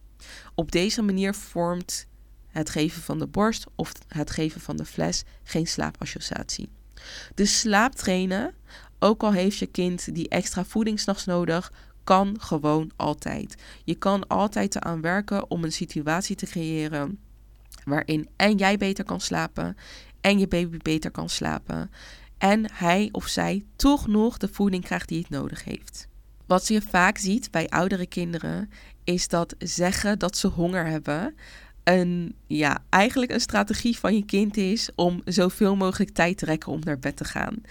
Op 0.54 0.72
deze 0.72 1.02
manier 1.02 1.34
vormt 1.34 2.06
het 2.48 2.70
geven 2.70 3.02
van 3.02 3.18
de 3.18 3.26
borst 3.26 3.66
of 3.74 3.92
het 4.08 4.30
geven 4.30 4.60
van 4.60 4.76
de 4.76 4.84
fles 4.84 5.22
geen 5.42 5.66
slaapassociatie. 5.66 6.68
De 7.34 7.46
slaaptrainen, 7.46 8.54
ook 8.98 9.22
al 9.22 9.32
heeft 9.32 9.56
je 9.56 9.66
kind 9.66 10.14
die 10.14 10.28
extra 10.28 10.64
voeding 10.64 11.00
s'nachts 11.00 11.24
nodig, 11.24 11.72
kan 12.04 12.36
gewoon 12.40 12.90
altijd. 12.96 13.54
Je 13.84 13.94
kan 13.94 14.26
altijd 14.26 14.74
eraan 14.74 15.00
werken 15.00 15.50
om 15.50 15.64
een 15.64 15.72
situatie 15.72 16.36
te 16.36 16.46
creëren 16.46 17.18
waarin 17.84 18.28
en 18.36 18.56
jij 18.56 18.76
beter 18.76 19.04
kan 19.04 19.20
slapen 19.20 19.76
en 20.20 20.38
je 20.38 20.48
baby 20.48 20.76
beter 20.76 21.10
kan 21.10 21.28
slapen. 21.28 21.90
En 22.38 22.70
hij 22.72 23.08
of 23.12 23.26
zij 23.26 23.64
toch 23.76 24.06
nog 24.06 24.36
de 24.36 24.48
voeding 24.48 24.84
krijgt 24.84 25.08
die 25.08 25.18
het 25.18 25.30
nodig 25.30 25.64
heeft. 25.64 26.08
Wat 26.46 26.68
je 26.68 26.82
vaak 26.82 27.18
ziet 27.18 27.50
bij 27.50 27.68
oudere 27.68 28.06
kinderen 28.06 28.70
is 29.04 29.28
dat 29.28 29.54
zeggen 29.58 30.18
dat 30.18 30.36
ze 30.36 30.46
honger 30.46 30.86
hebben 30.86 31.34
een, 31.84 32.34
ja, 32.46 32.84
eigenlijk 32.88 33.32
een 33.32 33.40
strategie 33.40 33.98
van 33.98 34.14
je 34.14 34.24
kind 34.24 34.56
is 34.56 34.90
om 34.94 35.22
zoveel 35.24 35.76
mogelijk 35.76 36.10
tijd 36.10 36.38
te 36.38 36.44
rekken 36.44 36.72
om 36.72 36.80
naar 36.84 36.98
bed 36.98 37.16
te 37.16 37.24
gaan. 37.24 37.62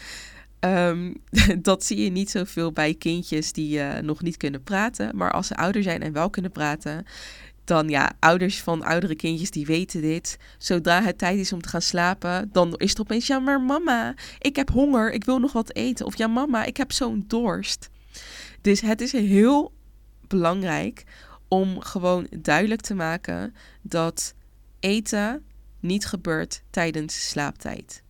Um, 0.60 1.16
dat 1.62 1.84
zie 1.84 2.04
je 2.04 2.10
niet 2.10 2.30
zoveel 2.30 2.72
bij 2.72 2.94
kindjes 2.94 3.54
die 3.54 3.78
uh, 3.78 3.98
nog 3.98 4.22
niet 4.22 4.38
kunnen 4.38 4.64
praten. 4.64 5.18
Maar 5.18 5.32
als 5.32 5.48
ze 5.48 5.56
ouder 5.56 5.84
zijn 5.84 6.02
en 6.02 6.14
wel 6.14 6.30
kunnen 6.30 6.52
praten, 6.52 7.06
dan 7.70 7.90
ja, 7.90 8.12
ouders 8.20 8.62
van 8.62 8.84
oudere 8.84 9.16
kindjes 9.16 9.52
die 9.52 9.66
weten 9.66 10.02
dit. 10.02 10.38
Zodra 10.58 11.02
het 11.02 11.18
tijd 11.18 11.40
is 11.40 11.54
om 11.54 11.62
te 11.62 11.70
gaan 11.70 11.82
slapen, 11.82 12.50
dan 12.52 12.74
is 12.76 12.90
het 12.90 13.00
opeens: 13.00 13.28
ja, 13.28 13.40
maar 13.40 13.62
mama, 13.62 14.16
ik 14.40 14.56
heb 14.56 14.70
honger, 14.70 15.12
ik 15.12 15.24
wil 15.24 15.40
nog 15.40 15.54
wat 15.54 15.76
eten. 15.76 16.06
Of 16.06 16.18
ja, 16.18 16.28
mama, 16.28 16.64
ik 16.64 16.78
heb 16.78 16.92
zo'n 16.92 17.24
dorst. 17.28 17.90
Dus 18.62 18.82
het 18.82 19.02
is 19.02 19.12
heel 19.12 19.74
belangrijk 20.28 21.04
om 21.48 21.82
gewoon 21.82 22.28
duidelijk 22.42 22.82
te 22.82 22.94
maken 22.94 23.56
dat 23.82 24.34
eten 24.80 25.44
niet 25.80 26.06
gebeurt 26.06 26.64
tijdens 26.70 27.30
slaaptijd. 27.30 28.04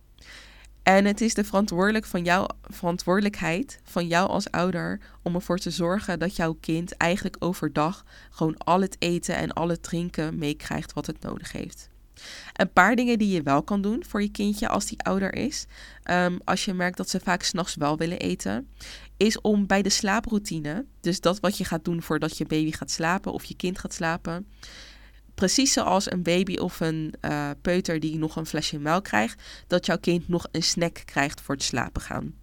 En 0.82 1.04
het 1.04 1.20
is 1.20 1.34
de 1.34 1.44
verantwoordelijk 1.44 2.04
van 2.04 2.24
jou, 2.24 2.48
verantwoordelijkheid 2.62 3.80
van 3.84 4.06
jou 4.06 4.28
als 4.28 4.50
ouder 4.50 5.00
om 5.22 5.34
ervoor 5.34 5.58
te 5.58 5.70
zorgen 5.70 6.18
dat 6.18 6.36
jouw 6.36 6.56
kind 6.60 6.96
eigenlijk 6.96 7.36
overdag 7.38 8.04
gewoon 8.30 8.58
al 8.58 8.80
het 8.80 8.96
eten 8.98 9.36
en 9.36 9.52
al 9.52 9.68
het 9.68 9.82
drinken 9.82 10.38
meekrijgt 10.38 10.92
wat 10.92 11.06
het 11.06 11.20
nodig 11.22 11.52
heeft. 11.52 11.88
Een 12.52 12.72
paar 12.72 12.96
dingen 12.96 13.18
die 13.18 13.28
je 13.28 13.42
wel 13.42 13.62
kan 13.62 13.82
doen 13.82 14.04
voor 14.08 14.22
je 14.22 14.30
kindje 14.30 14.68
als 14.68 14.86
die 14.86 15.02
ouder 15.02 15.34
is, 15.34 15.66
um, 16.10 16.38
als 16.44 16.64
je 16.64 16.74
merkt 16.74 16.96
dat 16.96 17.08
ze 17.08 17.20
vaak 17.20 17.42
s'nachts 17.42 17.74
wel 17.74 17.96
willen 17.96 18.18
eten, 18.18 18.68
is 19.16 19.40
om 19.40 19.66
bij 19.66 19.82
de 19.82 19.88
slaaproutine, 19.88 20.84
dus 21.00 21.20
dat 21.20 21.40
wat 21.40 21.58
je 21.58 21.64
gaat 21.64 21.84
doen 21.84 22.02
voordat 22.02 22.38
je 22.38 22.46
baby 22.46 22.72
gaat 22.72 22.90
slapen 22.90 23.32
of 23.32 23.44
je 23.44 23.56
kind 23.56 23.78
gaat 23.78 23.94
slapen, 23.94 24.46
precies 25.40 25.72
zoals 25.72 26.10
een 26.10 26.22
baby 26.22 26.56
of 26.56 26.80
een 26.80 27.14
uh, 27.20 27.50
peuter 27.62 28.00
die 28.00 28.18
nog 28.18 28.36
een 28.36 28.46
flesje 28.46 28.78
melk 28.78 29.04
krijgt, 29.04 29.42
dat 29.66 29.86
jouw 29.86 29.98
kind 29.98 30.28
nog 30.28 30.46
een 30.52 30.62
snack 30.62 31.02
krijgt 31.04 31.40
voor 31.40 31.54
het 31.54 31.64
slapen 31.64 32.02
gaan. 32.02 32.34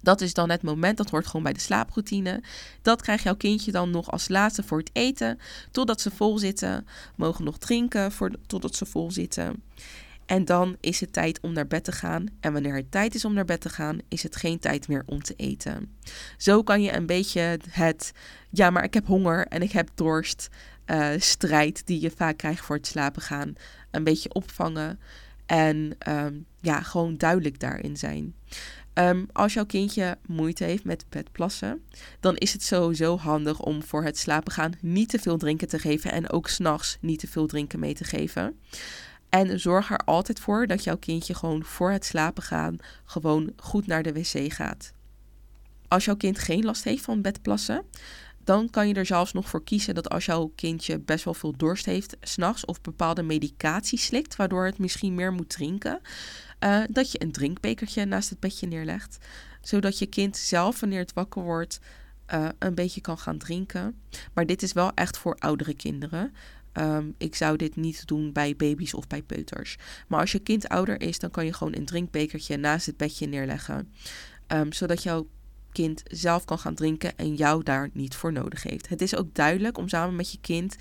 Dat 0.00 0.20
is 0.20 0.34
dan 0.34 0.50
het 0.50 0.62
moment, 0.62 0.96
dat 0.96 1.10
hoort 1.10 1.26
gewoon 1.26 1.42
bij 1.42 1.52
de 1.52 1.60
slaaproutine. 1.60 2.42
Dat 2.82 3.02
krijgt 3.02 3.22
jouw 3.22 3.36
kindje 3.36 3.72
dan 3.72 3.90
nog 3.90 4.10
als 4.10 4.28
laatste 4.28 4.62
voor 4.62 4.78
het 4.78 4.90
eten, 4.92 5.38
totdat 5.70 6.00
ze 6.00 6.10
vol 6.10 6.38
zitten. 6.38 6.86
Mogen 7.16 7.44
nog 7.44 7.58
drinken 7.58 8.12
voor, 8.12 8.30
totdat 8.46 8.74
ze 8.74 8.86
vol 8.86 9.10
zitten. 9.10 9.62
En 10.26 10.44
dan 10.44 10.76
is 10.80 11.00
het 11.00 11.12
tijd 11.12 11.40
om 11.40 11.52
naar 11.52 11.66
bed 11.66 11.84
te 11.84 11.92
gaan. 11.92 12.26
En 12.40 12.52
wanneer 12.52 12.74
het 12.74 12.90
tijd 12.90 13.14
is 13.14 13.24
om 13.24 13.32
naar 13.32 13.44
bed 13.44 13.60
te 13.60 13.68
gaan, 13.68 13.98
is 14.08 14.22
het 14.22 14.36
geen 14.36 14.58
tijd 14.58 14.88
meer 14.88 15.02
om 15.06 15.22
te 15.22 15.34
eten. 15.36 15.96
Zo 16.36 16.62
kan 16.62 16.82
je 16.82 16.92
een 16.92 17.06
beetje 17.06 17.58
het, 17.70 18.12
ja, 18.50 18.70
maar 18.70 18.84
ik 18.84 18.94
heb 18.94 19.06
honger 19.06 19.46
en 19.46 19.62
ik 19.62 19.72
heb 19.72 19.90
dorst, 19.94 20.48
uh, 20.90 21.10
strijd 21.18 21.86
die 21.86 22.00
je 22.00 22.10
vaak 22.10 22.36
krijgt 22.36 22.64
voor 22.64 22.76
het 22.76 22.86
slapen 22.86 23.22
gaan, 23.22 23.54
een 23.90 24.04
beetje 24.04 24.32
opvangen. 24.32 25.00
En 25.46 25.96
um, 26.08 26.46
ja, 26.60 26.80
gewoon 26.80 27.16
duidelijk 27.16 27.60
daarin 27.60 27.96
zijn. 27.96 28.34
Um, 28.94 29.28
als 29.32 29.54
jouw 29.54 29.66
kindje 29.66 30.18
moeite 30.26 30.64
heeft 30.64 30.84
met 30.84 31.04
het 31.10 31.32
plassen, 31.32 31.84
dan 32.20 32.36
is 32.36 32.52
het 32.52 32.62
sowieso 32.62 33.18
handig 33.18 33.60
om 33.60 33.82
voor 33.82 34.04
het 34.04 34.18
slapen 34.18 34.52
gaan 34.52 34.72
niet 34.80 35.08
te 35.08 35.18
veel 35.18 35.36
drinken 35.36 35.68
te 35.68 35.78
geven 35.78 36.12
en 36.12 36.30
ook 36.30 36.48
s'nachts 36.48 36.98
niet 37.00 37.18
te 37.18 37.28
veel 37.28 37.46
drinken 37.46 37.78
mee 37.78 37.94
te 37.94 38.04
geven. 38.04 38.58
En 39.28 39.60
zorg 39.60 39.90
er 39.90 39.98
altijd 39.98 40.40
voor 40.40 40.66
dat 40.66 40.84
jouw 40.84 40.96
kindje 40.96 41.34
gewoon 41.34 41.64
voor 41.64 41.90
het 41.90 42.04
slapen 42.04 42.42
gaan 42.42 42.76
gewoon 43.04 43.52
goed 43.56 43.86
naar 43.86 44.02
de 44.02 44.12
wc 44.12 44.52
gaat. 44.52 44.92
Als 45.88 46.04
jouw 46.04 46.16
kind 46.16 46.38
geen 46.38 46.64
last 46.64 46.84
heeft 46.84 47.04
van 47.04 47.22
bedplassen, 47.22 47.84
dan 48.48 48.70
kan 48.70 48.88
je 48.88 48.94
er 48.94 49.06
zelfs 49.06 49.32
nog 49.32 49.48
voor 49.48 49.64
kiezen 49.64 49.94
dat 49.94 50.08
als 50.08 50.24
jouw 50.24 50.52
kindje 50.54 50.98
best 50.98 51.24
wel 51.24 51.34
veel 51.34 51.56
dorst 51.56 51.84
heeft 51.84 52.16
s'nachts 52.20 52.64
of 52.64 52.80
bepaalde 52.80 53.22
medicatie 53.22 53.98
slikt, 53.98 54.36
waardoor 54.36 54.64
het 54.64 54.78
misschien 54.78 55.14
meer 55.14 55.32
moet 55.32 55.48
drinken, 55.48 56.00
uh, 56.64 56.82
dat 56.90 57.12
je 57.12 57.22
een 57.22 57.32
drinkbekertje 57.32 58.04
naast 58.04 58.30
het 58.30 58.40
bedje 58.40 58.66
neerlegt. 58.66 59.18
Zodat 59.60 59.98
je 59.98 60.06
kind 60.06 60.36
zelf, 60.36 60.80
wanneer 60.80 60.98
het 60.98 61.12
wakker 61.12 61.42
wordt, 61.42 61.80
uh, 62.34 62.48
een 62.58 62.74
beetje 62.74 63.00
kan 63.00 63.18
gaan 63.18 63.38
drinken. 63.38 64.00
Maar 64.34 64.46
dit 64.46 64.62
is 64.62 64.72
wel 64.72 64.92
echt 64.94 65.18
voor 65.18 65.36
oudere 65.38 65.74
kinderen. 65.74 66.34
Um, 66.72 67.14
ik 67.18 67.34
zou 67.34 67.56
dit 67.56 67.76
niet 67.76 68.06
doen 68.06 68.32
bij 68.32 68.56
baby's 68.56 68.94
of 68.94 69.06
bij 69.06 69.22
peuters. 69.22 69.76
Maar 70.06 70.20
als 70.20 70.32
je 70.32 70.38
kind 70.38 70.68
ouder 70.68 71.00
is, 71.00 71.18
dan 71.18 71.30
kan 71.30 71.44
je 71.44 71.52
gewoon 71.52 71.74
een 71.74 71.86
drinkbekertje 71.86 72.56
naast 72.56 72.86
het 72.86 72.96
bedje 72.96 73.26
neerleggen. 73.26 73.92
Um, 74.46 74.72
zodat 74.72 75.02
jouw 75.02 75.26
kind 75.72 76.02
zelf 76.04 76.44
kan 76.44 76.58
gaan 76.58 76.74
drinken 76.74 77.16
en 77.16 77.34
jou 77.34 77.62
daar 77.62 77.90
niet 77.92 78.14
voor 78.14 78.32
nodig 78.32 78.62
heeft. 78.62 78.88
Het 78.88 79.02
is 79.02 79.16
ook 79.16 79.34
duidelijk 79.34 79.78
om 79.78 79.88
samen 79.88 80.16
met 80.16 80.32
je 80.32 80.38
kind 80.40 80.76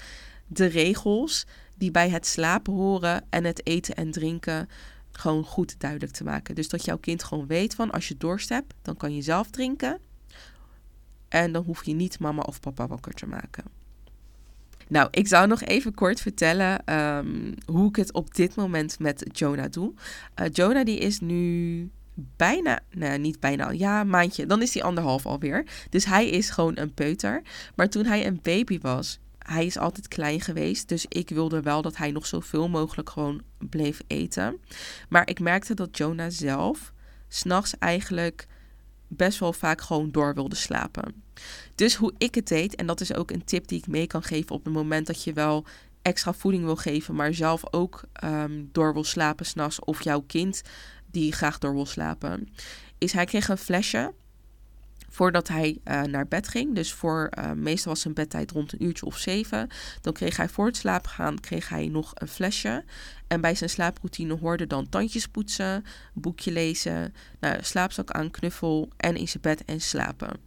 de 0.48 0.65
regels 0.65 1.46
die 1.75 1.91
bij 1.91 2.10
het 2.10 2.25
slapen 2.25 2.74
horen 2.74 3.25
en 3.29 3.44
het 3.44 3.65
eten 3.67 3.96
en 3.96 4.12
drinken 4.12 4.70
gewoon 5.12 5.44
goed 5.44 5.79
duidelijk 5.79 6.12
te 6.12 6.24
maken. 6.24 6.56
Dus 6.56 6.70
dat 6.70 6.86
jouw 6.86 6.98
kind 6.98 7.24
gewoon 7.24 7.48
weet 7.48 7.75
van 7.75 7.91
als 7.91 8.08
je 8.08 8.17
dorst 8.17 8.50
hebt, 8.50 8.74
dan 8.82 8.98
kan 8.98 9.15
je 9.15 9.22
zelf 9.22 9.50
drinken. 9.50 10.00
En 11.27 11.51
dan 11.51 11.63
hoef 11.63 11.86
je 11.86 11.94
niet 11.94 12.20
mama 12.20 12.41
of 12.41 12.60
papa 12.60 12.88
wakker 12.88 13.13
te 13.13 13.27
maken. 13.27 13.63
Nou, 14.88 15.08
ik 15.12 15.27
zou 15.27 15.48
nog 15.48 15.62
even 15.62 15.94
kort 15.94 16.22
vertellen 16.22 16.94
um, 16.94 17.53
hoe 17.65 17.89
ik 17.89 17.96
het 17.96 18.13
op 18.13 18.36
dit 18.36 18.56
moment 18.56 19.00
met 19.00 19.25
Jonah 19.32 19.72
doe. 19.72 19.94
Uh, 20.36 20.46
Jonah 20.51 20.86
die 20.86 20.98
is 20.98 21.20
nu 21.20 21.91
bijna, 22.19 22.79
nee, 22.91 23.17
niet 23.17 23.39
bijna, 23.39 23.69
ja, 23.71 24.01
een 24.01 24.09
maandje. 24.09 24.45
Dan 24.45 24.62
is 24.62 24.74
hij 24.74 24.83
anderhalf 24.83 25.25
alweer. 25.25 25.65
Dus 25.89 26.05
hij 26.05 26.29
is 26.29 26.50
gewoon 26.50 26.77
een 26.77 26.93
peuter. 26.93 27.41
Maar 27.75 27.89
toen 27.89 28.05
hij 28.05 28.25
een 28.25 28.39
baby 28.41 28.79
was, 28.79 29.19
hij 29.38 29.65
is 29.65 29.77
altijd 29.77 30.07
klein 30.07 30.41
geweest. 30.41 30.89
Dus 30.89 31.05
ik 31.07 31.29
wilde 31.29 31.62
wel 31.62 31.81
dat 31.81 31.97
hij 31.97 32.12
nog 32.12 32.25
zoveel 32.25 32.69
mogelijk 32.69 33.09
gewoon 33.09 33.41
bleef 33.57 34.01
eten. 34.07 34.59
Maar 35.09 35.29
ik 35.29 35.39
merkte 35.39 35.74
dat 35.74 35.97
Jonah 35.97 36.31
zelf 36.31 36.93
s'nachts 37.27 37.77
eigenlijk 37.79 38.47
best 39.07 39.39
wel 39.39 39.53
vaak 39.53 39.81
gewoon 39.81 40.12
door 40.12 40.33
wilde 40.33 40.55
slapen. 40.55 41.24
Dus 41.75 41.95
hoe 41.95 42.13
ik 42.17 42.36
het 42.36 42.47
deed, 42.47 42.75
en 42.75 42.88
dat 42.88 43.01
is 43.01 43.13
ook 43.13 43.31
een 43.31 43.43
tip 43.43 43.67
die 43.67 43.77
ik 43.77 43.88
mee 43.88 44.07
kan 44.07 44.24
geven 44.24 44.55
op 44.55 44.63
het 44.63 44.74
moment 44.74 45.07
dat 45.07 45.24
je 45.24 45.33
wel 45.33 45.65
extra 46.01 46.33
voeding 46.33 46.63
wil 46.63 46.75
geven, 46.75 47.15
maar 47.15 47.33
zelf 47.33 47.74
ook 47.74 48.01
ehm, 48.13 48.63
door 48.71 48.93
wil 48.93 49.03
slapen 49.03 49.45
s'nachts, 49.45 49.79
of 49.79 50.03
jouw 50.03 50.21
kind 50.21 50.62
die 51.17 51.31
graag 51.31 51.57
door 51.57 51.74
wil 51.74 51.86
slapen, 51.86 52.50
is 52.97 53.12
hij 53.12 53.25
kreeg 53.25 53.47
een 53.47 53.57
flesje 53.57 54.13
voordat 55.09 55.47
hij 55.47 55.77
uh, 55.86 56.01
naar 56.01 56.27
bed 56.27 56.47
ging. 56.47 56.75
Dus 56.75 56.93
voor, 56.93 57.31
uh, 57.38 57.51
meestal 57.51 57.91
was 57.91 58.01
zijn 58.01 58.13
bedtijd 58.13 58.51
rond 58.51 58.74
een 58.74 58.83
uurtje 58.83 59.05
of 59.05 59.17
zeven. 59.17 59.69
Dan 60.01 60.13
kreeg 60.13 60.38
hij 60.38 60.50
voor 60.50 60.65
het 60.65 60.77
slapen 60.77 61.09
gaan 61.09 61.39
kreeg 61.39 61.69
hij 61.69 61.88
nog 61.88 62.12
een 62.13 62.27
flesje. 62.27 62.83
En 63.27 63.41
bij 63.41 63.55
zijn 63.55 63.69
slaaproutine 63.69 64.38
hoorde 64.38 64.67
dan 64.67 64.89
tandjes 64.89 65.27
poetsen, 65.27 65.83
boekje 66.13 66.51
lezen, 66.51 67.13
nou, 67.39 67.57
slaapzak 67.62 68.12
aan, 68.12 68.31
knuffel 68.31 68.89
en 68.97 69.15
in 69.15 69.27
zijn 69.27 69.41
bed 69.43 69.65
en 69.65 69.81
slapen. 69.81 70.39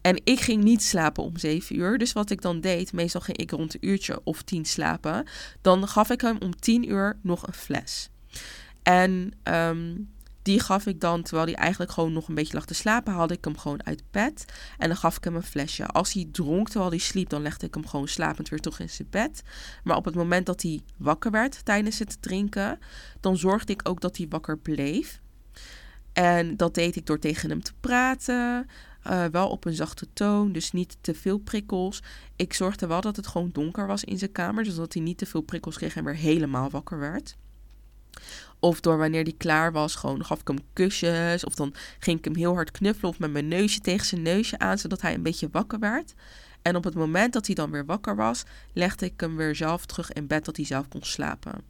En 0.00 0.20
ik 0.24 0.40
ging 0.40 0.64
niet 0.64 0.82
slapen 0.82 1.24
om 1.24 1.36
7 1.36 1.76
uur. 1.76 1.98
Dus 1.98 2.12
wat 2.12 2.30
ik 2.30 2.40
dan 2.40 2.60
deed, 2.60 2.92
meestal 2.92 3.20
ging 3.20 3.36
ik 3.36 3.50
rond 3.50 3.74
een 3.74 3.88
uurtje 3.88 4.20
of 4.24 4.42
tien 4.42 4.64
slapen. 4.64 5.26
Dan 5.60 5.88
gaf 5.88 6.10
ik 6.10 6.20
hem 6.20 6.36
om 6.40 6.56
10 6.56 6.90
uur 6.90 7.18
nog 7.22 7.46
een 7.46 7.54
fles. 7.54 8.10
En 8.84 9.32
um, 9.42 10.12
die 10.42 10.60
gaf 10.60 10.86
ik 10.86 11.00
dan, 11.00 11.22
terwijl 11.22 11.46
hij 11.46 11.56
eigenlijk 11.56 11.92
gewoon 11.92 12.12
nog 12.12 12.28
een 12.28 12.34
beetje 12.34 12.54
lag 12.54 12.66
te 12.66 12.74
slapen, 12.74 13.12
haalde 13.12 13.34
ik 13.34 13.44
hem 13.44 13.58
gewoon 13.58 13.86
uit 13.86 14.02
bed. 14.10 14.44
En 14.78 14.88
dan 14.88 14.96
gaf 14.96 15.16
ik 15.16 15.24
hem 15.24 15.36
een 15.36 15.42
flesje. 15.42 15.86
Als 15.86 16.12
hij 16.12 16.28
dronk 16.32 16.68
terwijl 16.68 16.90
hij 16.90 16.98
sliep, 16.98 17.28
dan 17.28 17.42
legde 17.42 17.66
ik 17.66 17.74
hem 17.74 17.86
gewoon 17.86 18.08
slapend 18.08 18.48
weer 18.48 18.60
terug 18.60 18.80
in 18.80 18.90
zijn 18.90 19.08
bed. 19.10 19.42
Maar 19.84 19.96
op 19.96 20.04
het 20.04 20.14
moment 20.14 20.46
dat 20.46 20.62
hij 20.62 20.80
wakker 20.96 21.30
werd 21.30 21.64
tijdens 21.64 21.98
het 21.98 22.22
drinken, 22.22 22.78
dan 23.20 23.36
zorgde 23.36 23.72
ik 23.72 23.88
ook 23.88 24.00
dat 24.00 24.16
hij 24.16 24.26
wakker 24.28 24.58
bleef. 24.58 25.20
En 26.12 26.56
dat 26.56 26.74
deed 26.74 26.96
ik 26.96 27.06
door 27.06 27.18
tegen 27.18 27.50
hem 27.50 27.62
te 27.62 27.72
praten. 27.80 28.66
Uh, 29.06 29.24
wel 29.24 29.48
op 29.48 29.64
een 29.64 29.74
zachte 29.74 30.06
toon, 30.12 30.52
dus 30.52 30.72
niet 30.72 30.96
te 31.00 31.14
veel 31.14 31.38
prikkels. 31.38 32.02
Ik 32.36 32.52
zorgde 32.52 32.86
wel 32.86 33.00
dat 33.00 33.16
het 33.16 33.26
gewoon 33.26 33.50
donker 33.52 33.86
was 33.86 34.04
in 34.04 34.18
zijn 34.18 34.32
kamer, 34.32 34.66
zodat 34.66 34.92
hij 34.92 35.02
niet 35.02 35.18
te 35.18 35.26
veel 35.26 35.40
prikkels 35.40 35.76
kreeg 35.76 35.96
en 35.96 36.04
weer 36.04 36.14
helemaal 36.14 36.70
wakker 36.70 36.98
werd. 36.98 37.36
Of 38.58 38.80
door 38.80 38.98
wanneer 38.98 39.22
hij 39.22 39.34
klaar 39.36 39.72
was, 39.72 39.94
gewoon 39.94 40.24
gaf 40.24 40.40
ik 40.40 40.48
hem 40.48 40.58
kusjes. 40.72 41.44
Of 41.44 41.54
dan 41.54 41.74
ging 41.98 42.18
ik 42.18 42.24
hem 42.24 42.36
heel 42.36 42.54
hard 42.54 42.70
knuffelen 42.70 43.10
of 43.10 43.18
met 43.18 43.32
mijn 43.32 43.48
neusje 43.48 43.80
tegen 43.80 44.06
zijn 44.06 44.22
neusje 44.22 44.58
aan, 44.58 44.78
zodat 44.78 45.00
hij 45.00 45.14
een 45.14 45.22
beetje 45.22 45.48
wakker 45.52 45.78
werd. 45.78 46.14
En 46.62 46.76
op 46.76 46.84
het 46.84 46.94
moment 46.94 47.32
dat 47.32 47.46
hij 47.46 47.54
dan 47.54 47.70
weer 47.70 47.86
wakker 47.86 48.16
was, 48.16 48.42
legde 48.72 49.06
ik 49.06 49.20
hem 49.20 49.36
weer 49.36 49.56
zelf 49.56 49.86
terug 49.86 50.12
in 50.12 50.26
bed, 50.26 50.44
dat 50.44 50.56
hij 50.56 50.66
zelf 50.66 50.88
kon 50.88 51.02
slapen. 51.02 51.62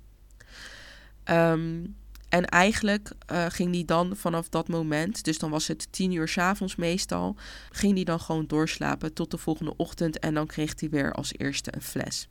Um, 1.24 1.96
en 2.28 2.44
eigenlijk 2.44 3.10
uh, 3.32 3.46
ging 3.48 3.74
hij 3.74 3.84
dan 3.84 4.16
vanaf 4.16 4.48
dat 4.48 4.68
moment, 4.68 5.24
dus 5.24 5.38
dan 5.38 5.50
was 5.50 5.66
het 5.66 5.92
tien 5.92 6.12
uur 6.12 6.28
s 6.28 6.38
avonds 6.38 6.76
meestal, 6.76 7.36
ging 7.70 7.94
hij 7.94 8.04
dan 8.04 8.20
gewoon 8.20 8.46
doorslapen 8.46 9.12
tot 9.12 9.30
de 9.30 9.38
volgende 9.38 9.76
ochtend 9.76 10.18
en 10.18 10.34
dan 10.34 10.46
kreeg 10.46 10.80
hij 10.80 10.88
weer 10.88 11.12
als 11.12 11.32
eerste 11.36 11.74
een 11.74 11.82
fles. 11.82 12.28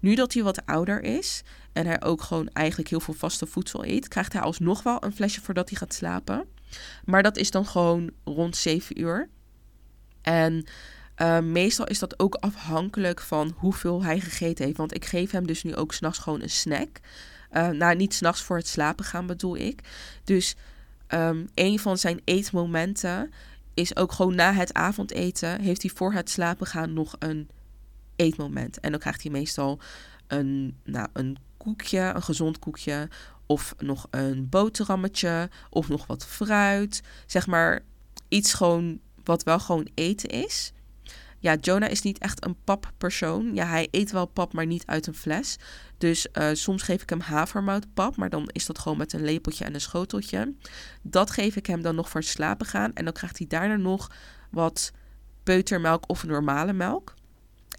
Nu 0.00 0.14
dat 0.14 0.34
hij 0.34 0.42
wat 0.42 0.66
ouder 0.66 1.02
is 1.02 1.42
en 1.72 1.86
hij 1.86 2.02
ook 2.02 2.22
gewoon 2.22 2.48
eigenlijk 2.48 2.88
heel 2.90 3.00
veel 3.00 3.14
vaste 3.14 3.46
voedsel 3.46 3.84
eet, 3.84 4.08
krijgt 4.08 4.32
hij 4.32 4.42
alsnog 4.42 4.82
wel 4.82 5.04
een 5.04 5.14
flesje 5.14 5.40
voordat 5.40 5.68
hij 5.68 5.78
gaat 5.78 5.94
slapen. 5.94 6.44
Maar 7.04 7.22
dat 7.22 7.36
is 7.36 7.50
dan 7.50 7.66
gewoon 7.66 8.10
rond 8.24 8.56
7 8.56 9.00
uur. 9.00 9.28
En 10.22 10.64
uh, 11.16 11.38
meestal 11.38 11.86
is 11.86 11.98
dat 11.98 12.18
ook 12.20 12.34
afhankelijk 12.34 13.20
van 13.20 13.54
hoeveel 13.56 14.02
hij 14.02 14.20
gegeten 14.20 14.64
heeft. 14.64 14.76
Want 14.76 14.94
ik 14.94 15.04
geef 15.04 15.30
hem 15.30 15.46
dus 15.46 15.62
nu 15.62 15.76
ook 15.76 15.94
s'nachts 15.94 16.18
gewoon 16.18 16.42
een 16.42 16.50
snack. 16.50 17.00
Uh, 17.52 17.68
nou, 17.68 17.96
niet 17.96 18.14
s'nachts 18.14 18.42
voor 18.42 18.56
het 18.56 18.68
slapen 18.68 19.04
gaan 19.04 19.26
bedoel 19.26 19.56
ik. 19.56 19.80
Dus 20.24 20.56
um, 21.08 21.48
een 21.54 21.78
van 21.78 21.98
zijn 21.98 22.20
eetmomenten 22.24 23.32
is 23.74 23.96
ook 23.96 24.12
gewoon 24.12 24.34
na 24.34 24.52
het 24.52 24.74
avondeten. 24.74 25.60
Heeft 25.60 25.82
hij 25.82 25.90
voor 25.94 26.12
het 26.12 26.30
slapen 26.30 26.66
gaan 26.66 26.92
nog 26.92 27.16
een 27.18 27.48
eetmoment. 28.20 28.80
En 28.80 28.90
dan 28.90 29.00
krijgt 29.00 29.22
hij 29.22 29.30
meestal 29.30 29.80
een, 30.26 30.76
nou, 30.84 31.08
een 31.12 31.36
koekje, 31.56 32.12
een 32.14 32.22
gezond 32.22 32.58
koekje. 32.58 33.08
Of 33.46 33.74
nog 33.78 34.06
een 34.10 34.48
boterhammetje. 34.48 35.50
Of 35.70 35.88
nog 35.88 36.06
wat 36.06 36.26
fruit. 36.26 37.02
Zeg 37.26 37.46
maar 37.46 37.80
iets 38.28 38.54
gewoon 38.54 39.00
wat 39.24 39.42
wel 39.42 39.58
gewoon 39.58 39.88
eten 39.94 40.28
is. 40.28 40.72
Ja, 41.38 41.54
Jonah 41.54 41.90
is 41.90 42.02
niet 42.02 42.18
echt 42.18 42.44
een 42.44 42.56
pappersoon. 42.64 43.54
Ja, 43.54 43.66
hij 43.66 43.88
eet 43.90 44.10
wel 44.12 44.26
pap, 44.26 44.52
maar 44.52 44.66
niet 44.66 44.86
uit 44.86 45.06
een 45.06 45.14
fles. 45.14 45.56
Dus 45.98 46.26
uh, 46.32 46.48
soms 46.52 46.82
geef 46.82 47.02
ik 47.02 47.10
hem 47.10 47.20
havermoutpap, 47.20 48.16
maar 48.16 48.30
dan 48.30 48.48
is 48.52 48.66
dat 48.66 48.78
gewoon 48.78 48.98
met 48.98 49.12
een 49.12 49.24
lepeltje 49.24 49.64
en 49.64 49.74
een 49.74 49.80
schoteltje. 49.80 50.54
Dat 51.02 51.30
geef 51.30 51.56
ik 51.56 51.66
hem 51.66 51.82
dan 51.82 51.94
nog 51.94 52.08
voor 52.08 52.20
het 52.20 52.28
slapen 52.28 52.66
gaan. 52.66 52.92
En 52.92 53.04
dan 53.04 53.12
krijgt 53.12 53.38
hij 53.38 53.46
daarna 53.46 53.76
nog 53.76 54.10
wat 54.50 54.92
peutermelk 55.42 56.08
of 56.08 56.24
normale 56.24 56.72
melk. 56.72 57.14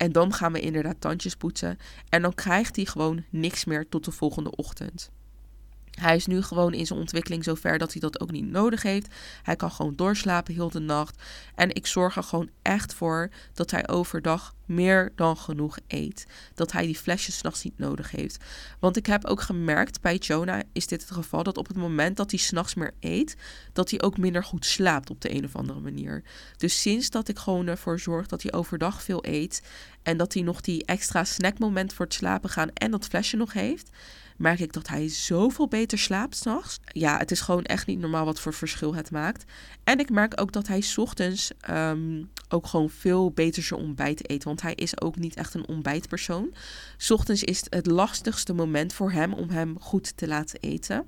En 0.02 0.12
dan 0.12 0.34
gaan 0.34 0.52
we 0.52 0.60
inderdaad 0.60 1.02
tandjes 1.02 1.36
poetsen. 1.36 1.78
En 2.10 2.22
dan 2.22 2.34
krijgt 2.34 2.76
hij 2.76 2.86
gewoon 2.86 3.24
niks 3.30 3.66
meer 3.66 3.90
tot 3.90 4.06
de 4.06 4.12
volgende 4.12 4.56
ochtend. 4.56 5.12
Hij 6.02 6.16
is 6.16 6.26
nu 6.26 6.42
gewoon 6.42 6.74
in 6.74 6.86
zijn 6.86 7.00
ontwikkeling 7.00 7.44
zover 7.44 7.78
dat 7.78 7.92
hij 7.92 8.02
dat 8.02 8.20
ook 8.20 8.32
niet 8.32 8.50
nodig 8.50 8.82
heeft. 8.82 9.08
Hij 9.44 9.56
kan 9.56 9.72
gewoon 9.72 9.96
doorslapen 9.96 10.54
heel 10.54 10.70
de 10.70 10.80
nacht. 10.80 11.22
En 11.56 11.76
ik 11.76 11.88
zorg 11.88 12.16
er 12.16 12.24
gewoon 12.24 12.50
echt 12.62 12.94
voor 12.94 13.30
dat 13.54 13.72
hij 13.72 13.88
overdag 13.88 14.54
meer 14.66 15.12
dan 15.16 15.38
genoeg 15.38 15.78
eet. 15.88 16.28
Dat 16.54 16.72
hij 16.72 16.86
die 16.86 16.98
flesjes 16.98 17.38
s'nachts 17.38 17.64
niet 17.64 17.78
nodig 17.78 18.12
heeft. 18.12 18.44
Want 18.80 18.98
ik 18.98 19.06
heb 19.06 19.26
ook 19.26 19.42
gemerkt, 19.42 20.02
bij 20.02 20.16
Jonah 20.16 20.60
is 20.74 20.88
dit 20.88 21.02
het 21.02 21.12
geval, 21.12 21.44
dat 21.44 21.58
op 21.58 21.68
het 21.68 21.78
moment 21.78 22.18
dat 22.18 22.32
hij 22.32 22.40
s'nachts 22.40 22.74
meer 22.74 22.94
eet, 23.00 23.36
dat 23.74 23.90
hij 23.90 24.02
ook 24.02 24.18
minder 24.18 24.44
goed 24.44 24.66
slaapt 24.66 25.10
op 25.10 25.22
de 25.22 25.36
een 25.36 25.46
of 25.46 25.56
andere 25.56 25.80
manier. 25.80 26.24
Dus 26.58 26.82
sinds 26.82 27.10
dat 27.10 27.28
ik 27.28 27.40
gewoon 27.40 27.68
ervoor 27.68 28.00
zorg 28.00 28.28
dat 28.28 28.42
hij 28.42 28.54
overdag 28.54 29.04
veel 29.04 29.26
eet 29.26 29.62
en 30.04 30.18
dat 30.18 30.34
hij 30.34 30.44
nog 30.44 30.62
die 30.62 30.86
extra 30.86 31.24
snackmoment 31.24 31.94
voor 31.94 32.06
het 32.06 32.14
slapen 32.14 32.50
gaan 32.50 32.70
en 32.74 32.92
dat 32.92 33.06
flesje 33.06 33.38
nog 33.38 33.54
heeft, 33.54 33.90
merk 34.42 34.60
ik 34.60 34.74
dat 34.74 34.88
hij 34.88 35.10
zoveel 35.10 35.68
beter 35.68 35.98
slaapt 35.98 36.36
s'nachts. 36.36 36.80
Ja, 36.86 37.18
het 37.18 37.32
is 37.32 37.42
gewoon 37.42 37.64
echt 37.64 37.88
niet 37.88 38.00
normaal 38.00 38.26
wat 38.26 38.40
voor 38.40 38.54
verschil 38.54 38.96
het 38.96 39.12
maakt. 39.12 39.52
En 39.84 40.00
ik 40.00 40.10
merk 40.10 40.42
ook 40.42 40.52
dat 40.52 40.68
hij 40.68 40.84
ochtends 40.96 41.52
um, 41.70 42.30
ook 42.50 42.68
gewoon 42.68 42.90
veel 42.90 43.32
beter 43.32 43.64
zijn 43.64 43.80
ontbijt 43.80 44.30
eet. 44.30 44.44
Want 44.44 44.62
hij 44.62 44.74
is 44.74 45.02
ook 45.02 45.16
niet 45.16 45.36
echt 45.36 45.54
een 45.54 45.68
ontbijtpersoon. 45.68 46.54
Ochtends 47.10 47.44
is 47.44 47.60
het 47.60 47.74
het 47.74 47.86
lastigste 47.86 48.54
moment 48.54 48.94
voor 48.94 49.12
hem 49.12 49.34
om 49.34 49.50
hem 49.50 49.80
goed 49.80 50.18
te 50.18 50.28
laten 50.28 50.60
eten. 50.60 51.06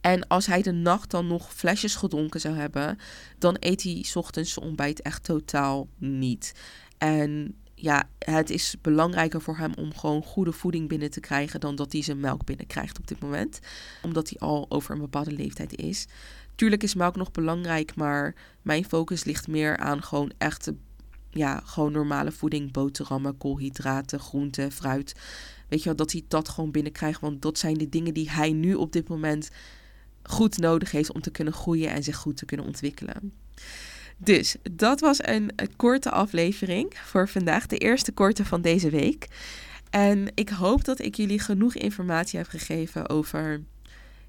En 0.00 0.26
als 0.26 0.46
hij 0.46 0.62
de 0.62 0.72
nacht 0.72 1.10
dan 1.10 1.26
nog 1.26 1.54
flesjes 1.54 1.94
gedronken 1.94 2.40
zou 2.40 2.54
hebben, 2.56 2.98
dan 3.38 3.56
eet 3.58 3.82
hij 3.82 4.06
ochtends 4.14 4.52
zijn 4.52 4.66
ontbijt 4.66 5.02
echt 5.02 5.24
totaal 5.24 5.88
niet. 5.98 6.54
En 6.98 7.56
ja, 7.82 8.08
het 8.18 8.50
is 8.50 8.76
belangrijker 8.82 9.40
voor 9.40 9.56
hem 9.56 9.72
om 9.74 9.94
gewoon 9.94 10.22
goede 10.22 10.52
voeding 10.52 10.88
binnen 10.88 11.10
te 11.10 11.20
krijgen 11.20 11.60
dan 11.60 11.74
dat 11.76 11.92
hij 11.92 12.02
zijn 12.02 12.20
melk 12.20 12.44
binnenkrijgt 12.44 12.98
op 12.98 13.06
dit 13.06 13.20
moment. 13.20 13.58
Omdat 14.02 14.28
hij 14.28 14.38
al 14.38 14.66
over 14.68 14.94
een 14.94 15.00
bepaalde 15.00 15.32
leeftijd 15.32 15.76
is. 15.76 16.06
Tuurlijk 16.54 16.82
is 16.82 16.94
melk 16.94 17.16
nog 17.16 17.30
belangrijk, 17.30 17.94
maar 17.94 18.34
mijn 18.62 18.84
focus 18.84 19.24
ligt 19.24 19.48
meer 19.48 19.76
aan 19.76 20.02
gewoon 20.02 20.32
echt, 20.38 20.72
ja, 21.30 21.62
gewoon 21.64 21.92
normale 21.92 22.32
voeding. 22.32 22.72
Boterhammen, 22.72 23.38
koolhydraten, 23.38 24.20
groenten, 24.20 24.72
fruit. 24.72 25.14
Weet 25.68 25.78
je 25.78 25.84
wel, 25.84 25.96
dat 25.96 26.12
hij 26.12 26.24
dat 26.28 26.48
gewoon 26.48 26.70
binnenkrijgt. 26.70 27.20
Want 27.20 27.42
dat 27.42 27.58
zijn 27.58 27.74
de 27.74 27.88
dingen 27.88 28.14
die 28.14 28.30
hij 28.30 28.52
nu 28.52 28.74
op 28.74 28.92
dit 28.92 29.08
moment 29.08 29.50
goed 30.22 30.58
nodig 30.58 30.90
heeft 30.90 31.12
om 31.12 31.20
te 31.20 31.30
kunnen 31.30 31.54
groeien 31.54 31.90
en 31.90 32.02
zich 32.02 32.16
goed 32.16 32.36
te 32.36 32.44
kunnen 32.44 32.66
ontwikkelen. 32.66 33.32
Dus 34.24 34.56
dat 34.72 35.00
was 35.00 35.26
een, 35.26 35.50
korte 35.76 36.10
aflevering 36.10 36.94
voor 37.04 37.28
vandaag, 37.28 37.66
de 37.66 37.78
eerste 37.78 38.12
korte 38.12 38.44
van 38.44 38.60
deze 38.60 38.90
week. 38.90 39.28
En 39.90 40.26
ik 40.34 40.48
hoop 40.48 40.84
dat 40.84 41.00
ik 41.00 41.14
jullie 41.14 41.40
genoeg 41.40 41.74
informatie 41.74 42.38
heb 42.38 42.48
gegeven 42.48 43.08
over 43.08 43.62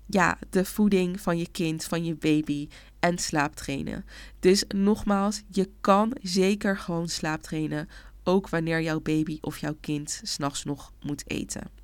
ja, 0.05 0.37
de 0.49 0.65
voeding 0.65 1.21
van 1.21 1.37
je 1.37 1.47
kind, 1.51 1.83
van 1.83 2.05
je 2.05 2.15
baby 2.15 2.67
en 2.99 3.17
slaaptrainen. 3.17 4.05
Dus 4.39 4.63
nogmaals, 4.67 5.41
je 5.47 5.69
kan 5.81 6.15
zeker 6.21 6.77
gewoon 6.77 7.07
slaaptrainen, 7.07 7.89
ook 8.23 8.49
wanneer 8.49 8.81
jouw 8.81 8.99
baby 9.01 9.37
of 9.41 9.57
jouw 9.57 9.75
kind 9.79 10.21
s'nachts 10.23 10.63
nog 10.63 10.91
moet 11.01 11.23
eten. 11.27 11.82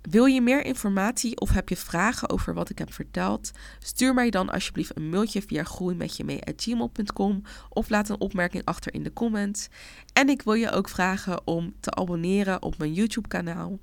Wil 0.00 0.24
je 0.24 0.40
meer 0.40 0.64
informatie 0.64 1.40
of 1.40 1.50
heb 1.50 1.68
je 1.68 1.76
vragen 1.76 2.30
over 2.30 2.54
wat 2.54 2.70
ik 2.70 2.78
heb 2.78 2.92
verteld? 2.92 3.50
Stuur 3.78 4.14
mij 4.14 4.30
dan 4.30 4.50
alsjeblieft 4.50 4.96
een 4.96 5.08
mailtje 5.08 5.42
via 5.42 5.64
groeimetjemee.gmail.com 5.64 7.42
of 7.68 7.88
laat 7.88 8.08
een 8.08 8.20
opmerking 8.20 8.64
achter 8.64 8.94
in 8.94 9.02
de 9.02 9.12
comments. 9.12 9.68
En 10.12 10.28
ik 10.28 10.42
wil 10.42 10.54
je 10.54 10.70
ook 10.70 10.88
vragen 10.88 11.46
om 11.46 11.74
te 11.80 11.90
abonneren 11.90 12.62
op 12.62 12.78
mijn 12.78 12.92
YouTube 12.92 13.28
kanaal. 13.28 13.78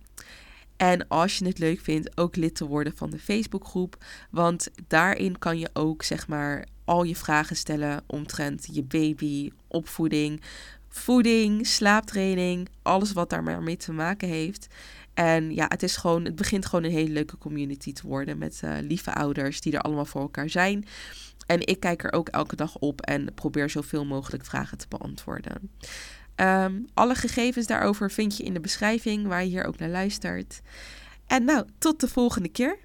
En 0.78 1.08
als 1.08 1.38
je 1.38 1.46
het 1.46 1.60
leuk 1.60 1.80
vindt, 1.80 2.18
ook 2.18 2.36
lid 2.36 2.56
te 2.56 2.66
worden 2.66 2.98
van 2.98 3.10
de 3.10 3.20
Facebookgroep. 3.20 4.06
Want 4.32 4.70
daarin 4.88 5.40
kan 5.40 5.60
je 5.60 5.70
ook 5.74 6.04
zeg 6.04 6.28
maar 6.28 6.68
al 6.86 7.04
je 7.04 7.16
vragen 7.16 7.56
stellen 7.56 8.04
omtrent 8.08 8.68
je 8.72 8.84
baby, 8.84 9.52
opvoeding, 9.68 10.42
voeding, 10.90 11.68
slaaptraining, 11.68 12.70
alles 12.82 13.14
wat 13.14 13.30
daar 13.30 13.44
maar 13.44 13.64
mee 13.64 13.78
te 13.78 13.92
maken 13.92 14.28
heeft. 14.28 14.68
En 15.18 15.54
ja, 15.54 15.66
het, 15.68 15.84
is 15.84 15.98
gewoon, 15.98 16.26
het 16.26 16.36
begint 16.36 16.66
gewoon 16.66 16.84
een 16.84 16.92
hele 16.92 17.12
leuke 17.12 17.38
community 17.38 17.94
te 17.94 18.08
worden 18.08 18.38
met 18.38 18.62
uh, 18.64 18.78
lieve 18.82 19.14
ouders 19.14 19.62
die 19.62 19.74
er 19.74 19.82
allemaal 19.82 20.06
voor 20.06 20.22
elkaar 20.22 20.50
zijn. 20.50 20.86
En 21.46 21.68
ik 21.68 21.80
kijk 21.80 22.04
er 22.04 22.14
ook 22.14 22.30
elke 22.30 22.56
dag 22.56 22.78
op 22.78 23.02
en 23.02 23.34
probeer 23.34 23.70
zoveel 23.70 24.06
mogelijk 24.06 24.46
vragen 24.46 24.78
te 24.78 24.86
beantwoorden. 24.90 25.72
Um, 26.36 26.86
alle 26.94 27.16
gegevens 27.16 27.68
daarover 27.68 28.12
vind 28.12 28.38
je 28.38 28.44
in 28.44 28.54
de 28.54 28.60
beschrijving 28.60 29.28
waar 29.28 29.44
je 29.44 29.50
hier 29.50 29.66
ook 29.66 29.78
naar 29.78 29.90
luistert. 29.90 30.62
En 31.28 31.44
nou, 31.44 31.66
tot 31.78 32.00
de 32.00 32.08
volgende 32.08 32.50
keer. 32.50 32.78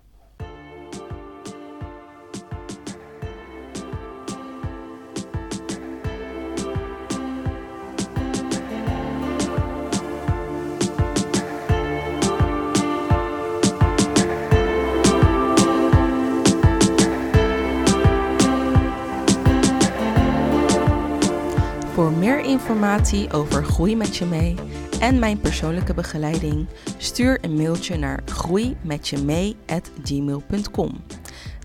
Informatie 22.72 23.32
over 23.32 23.64
Groei 23.64 23.96
met 23.96 24.16
je 24.16 24.24
mee 24.24 24.54
en 25.00 25.18
mijn 25.18 25.40
persoonlijke 25.40 25.94
begeleiding, 25.94 26.66
stuur 26.96 27.38
een 27.40 27.54
mailtje 27.54 27.96
naar 27.96 28.22
groeimetjemee@gmail.com. 28.24 31.04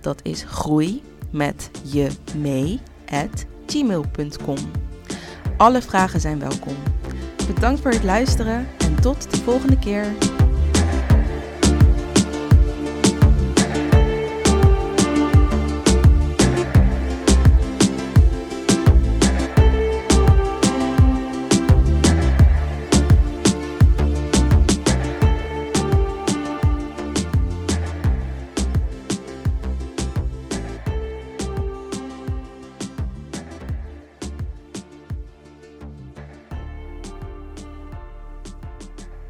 Dat 0.01 0.19
is 0.23 0.43
groei 0.43 1.03
met 1.31 1.71
je 1.83 2.09
mee 2.37 2.79
gmail.com. 3.65 4.57
Alle 5.57 5.81
vragen 5.81 6.19
zijn 6.19 6.39
welkom. 6.39 6.75
Bedankt 7.53 7.81
voor 7.81 7.91
het 7.91 8.03
luisteren 8.03 8.67
en 8.77 9.01
tot 9.01 9.31
de 9.31 9.37
volgende 9.37 9.79
keer. 9.79 10.05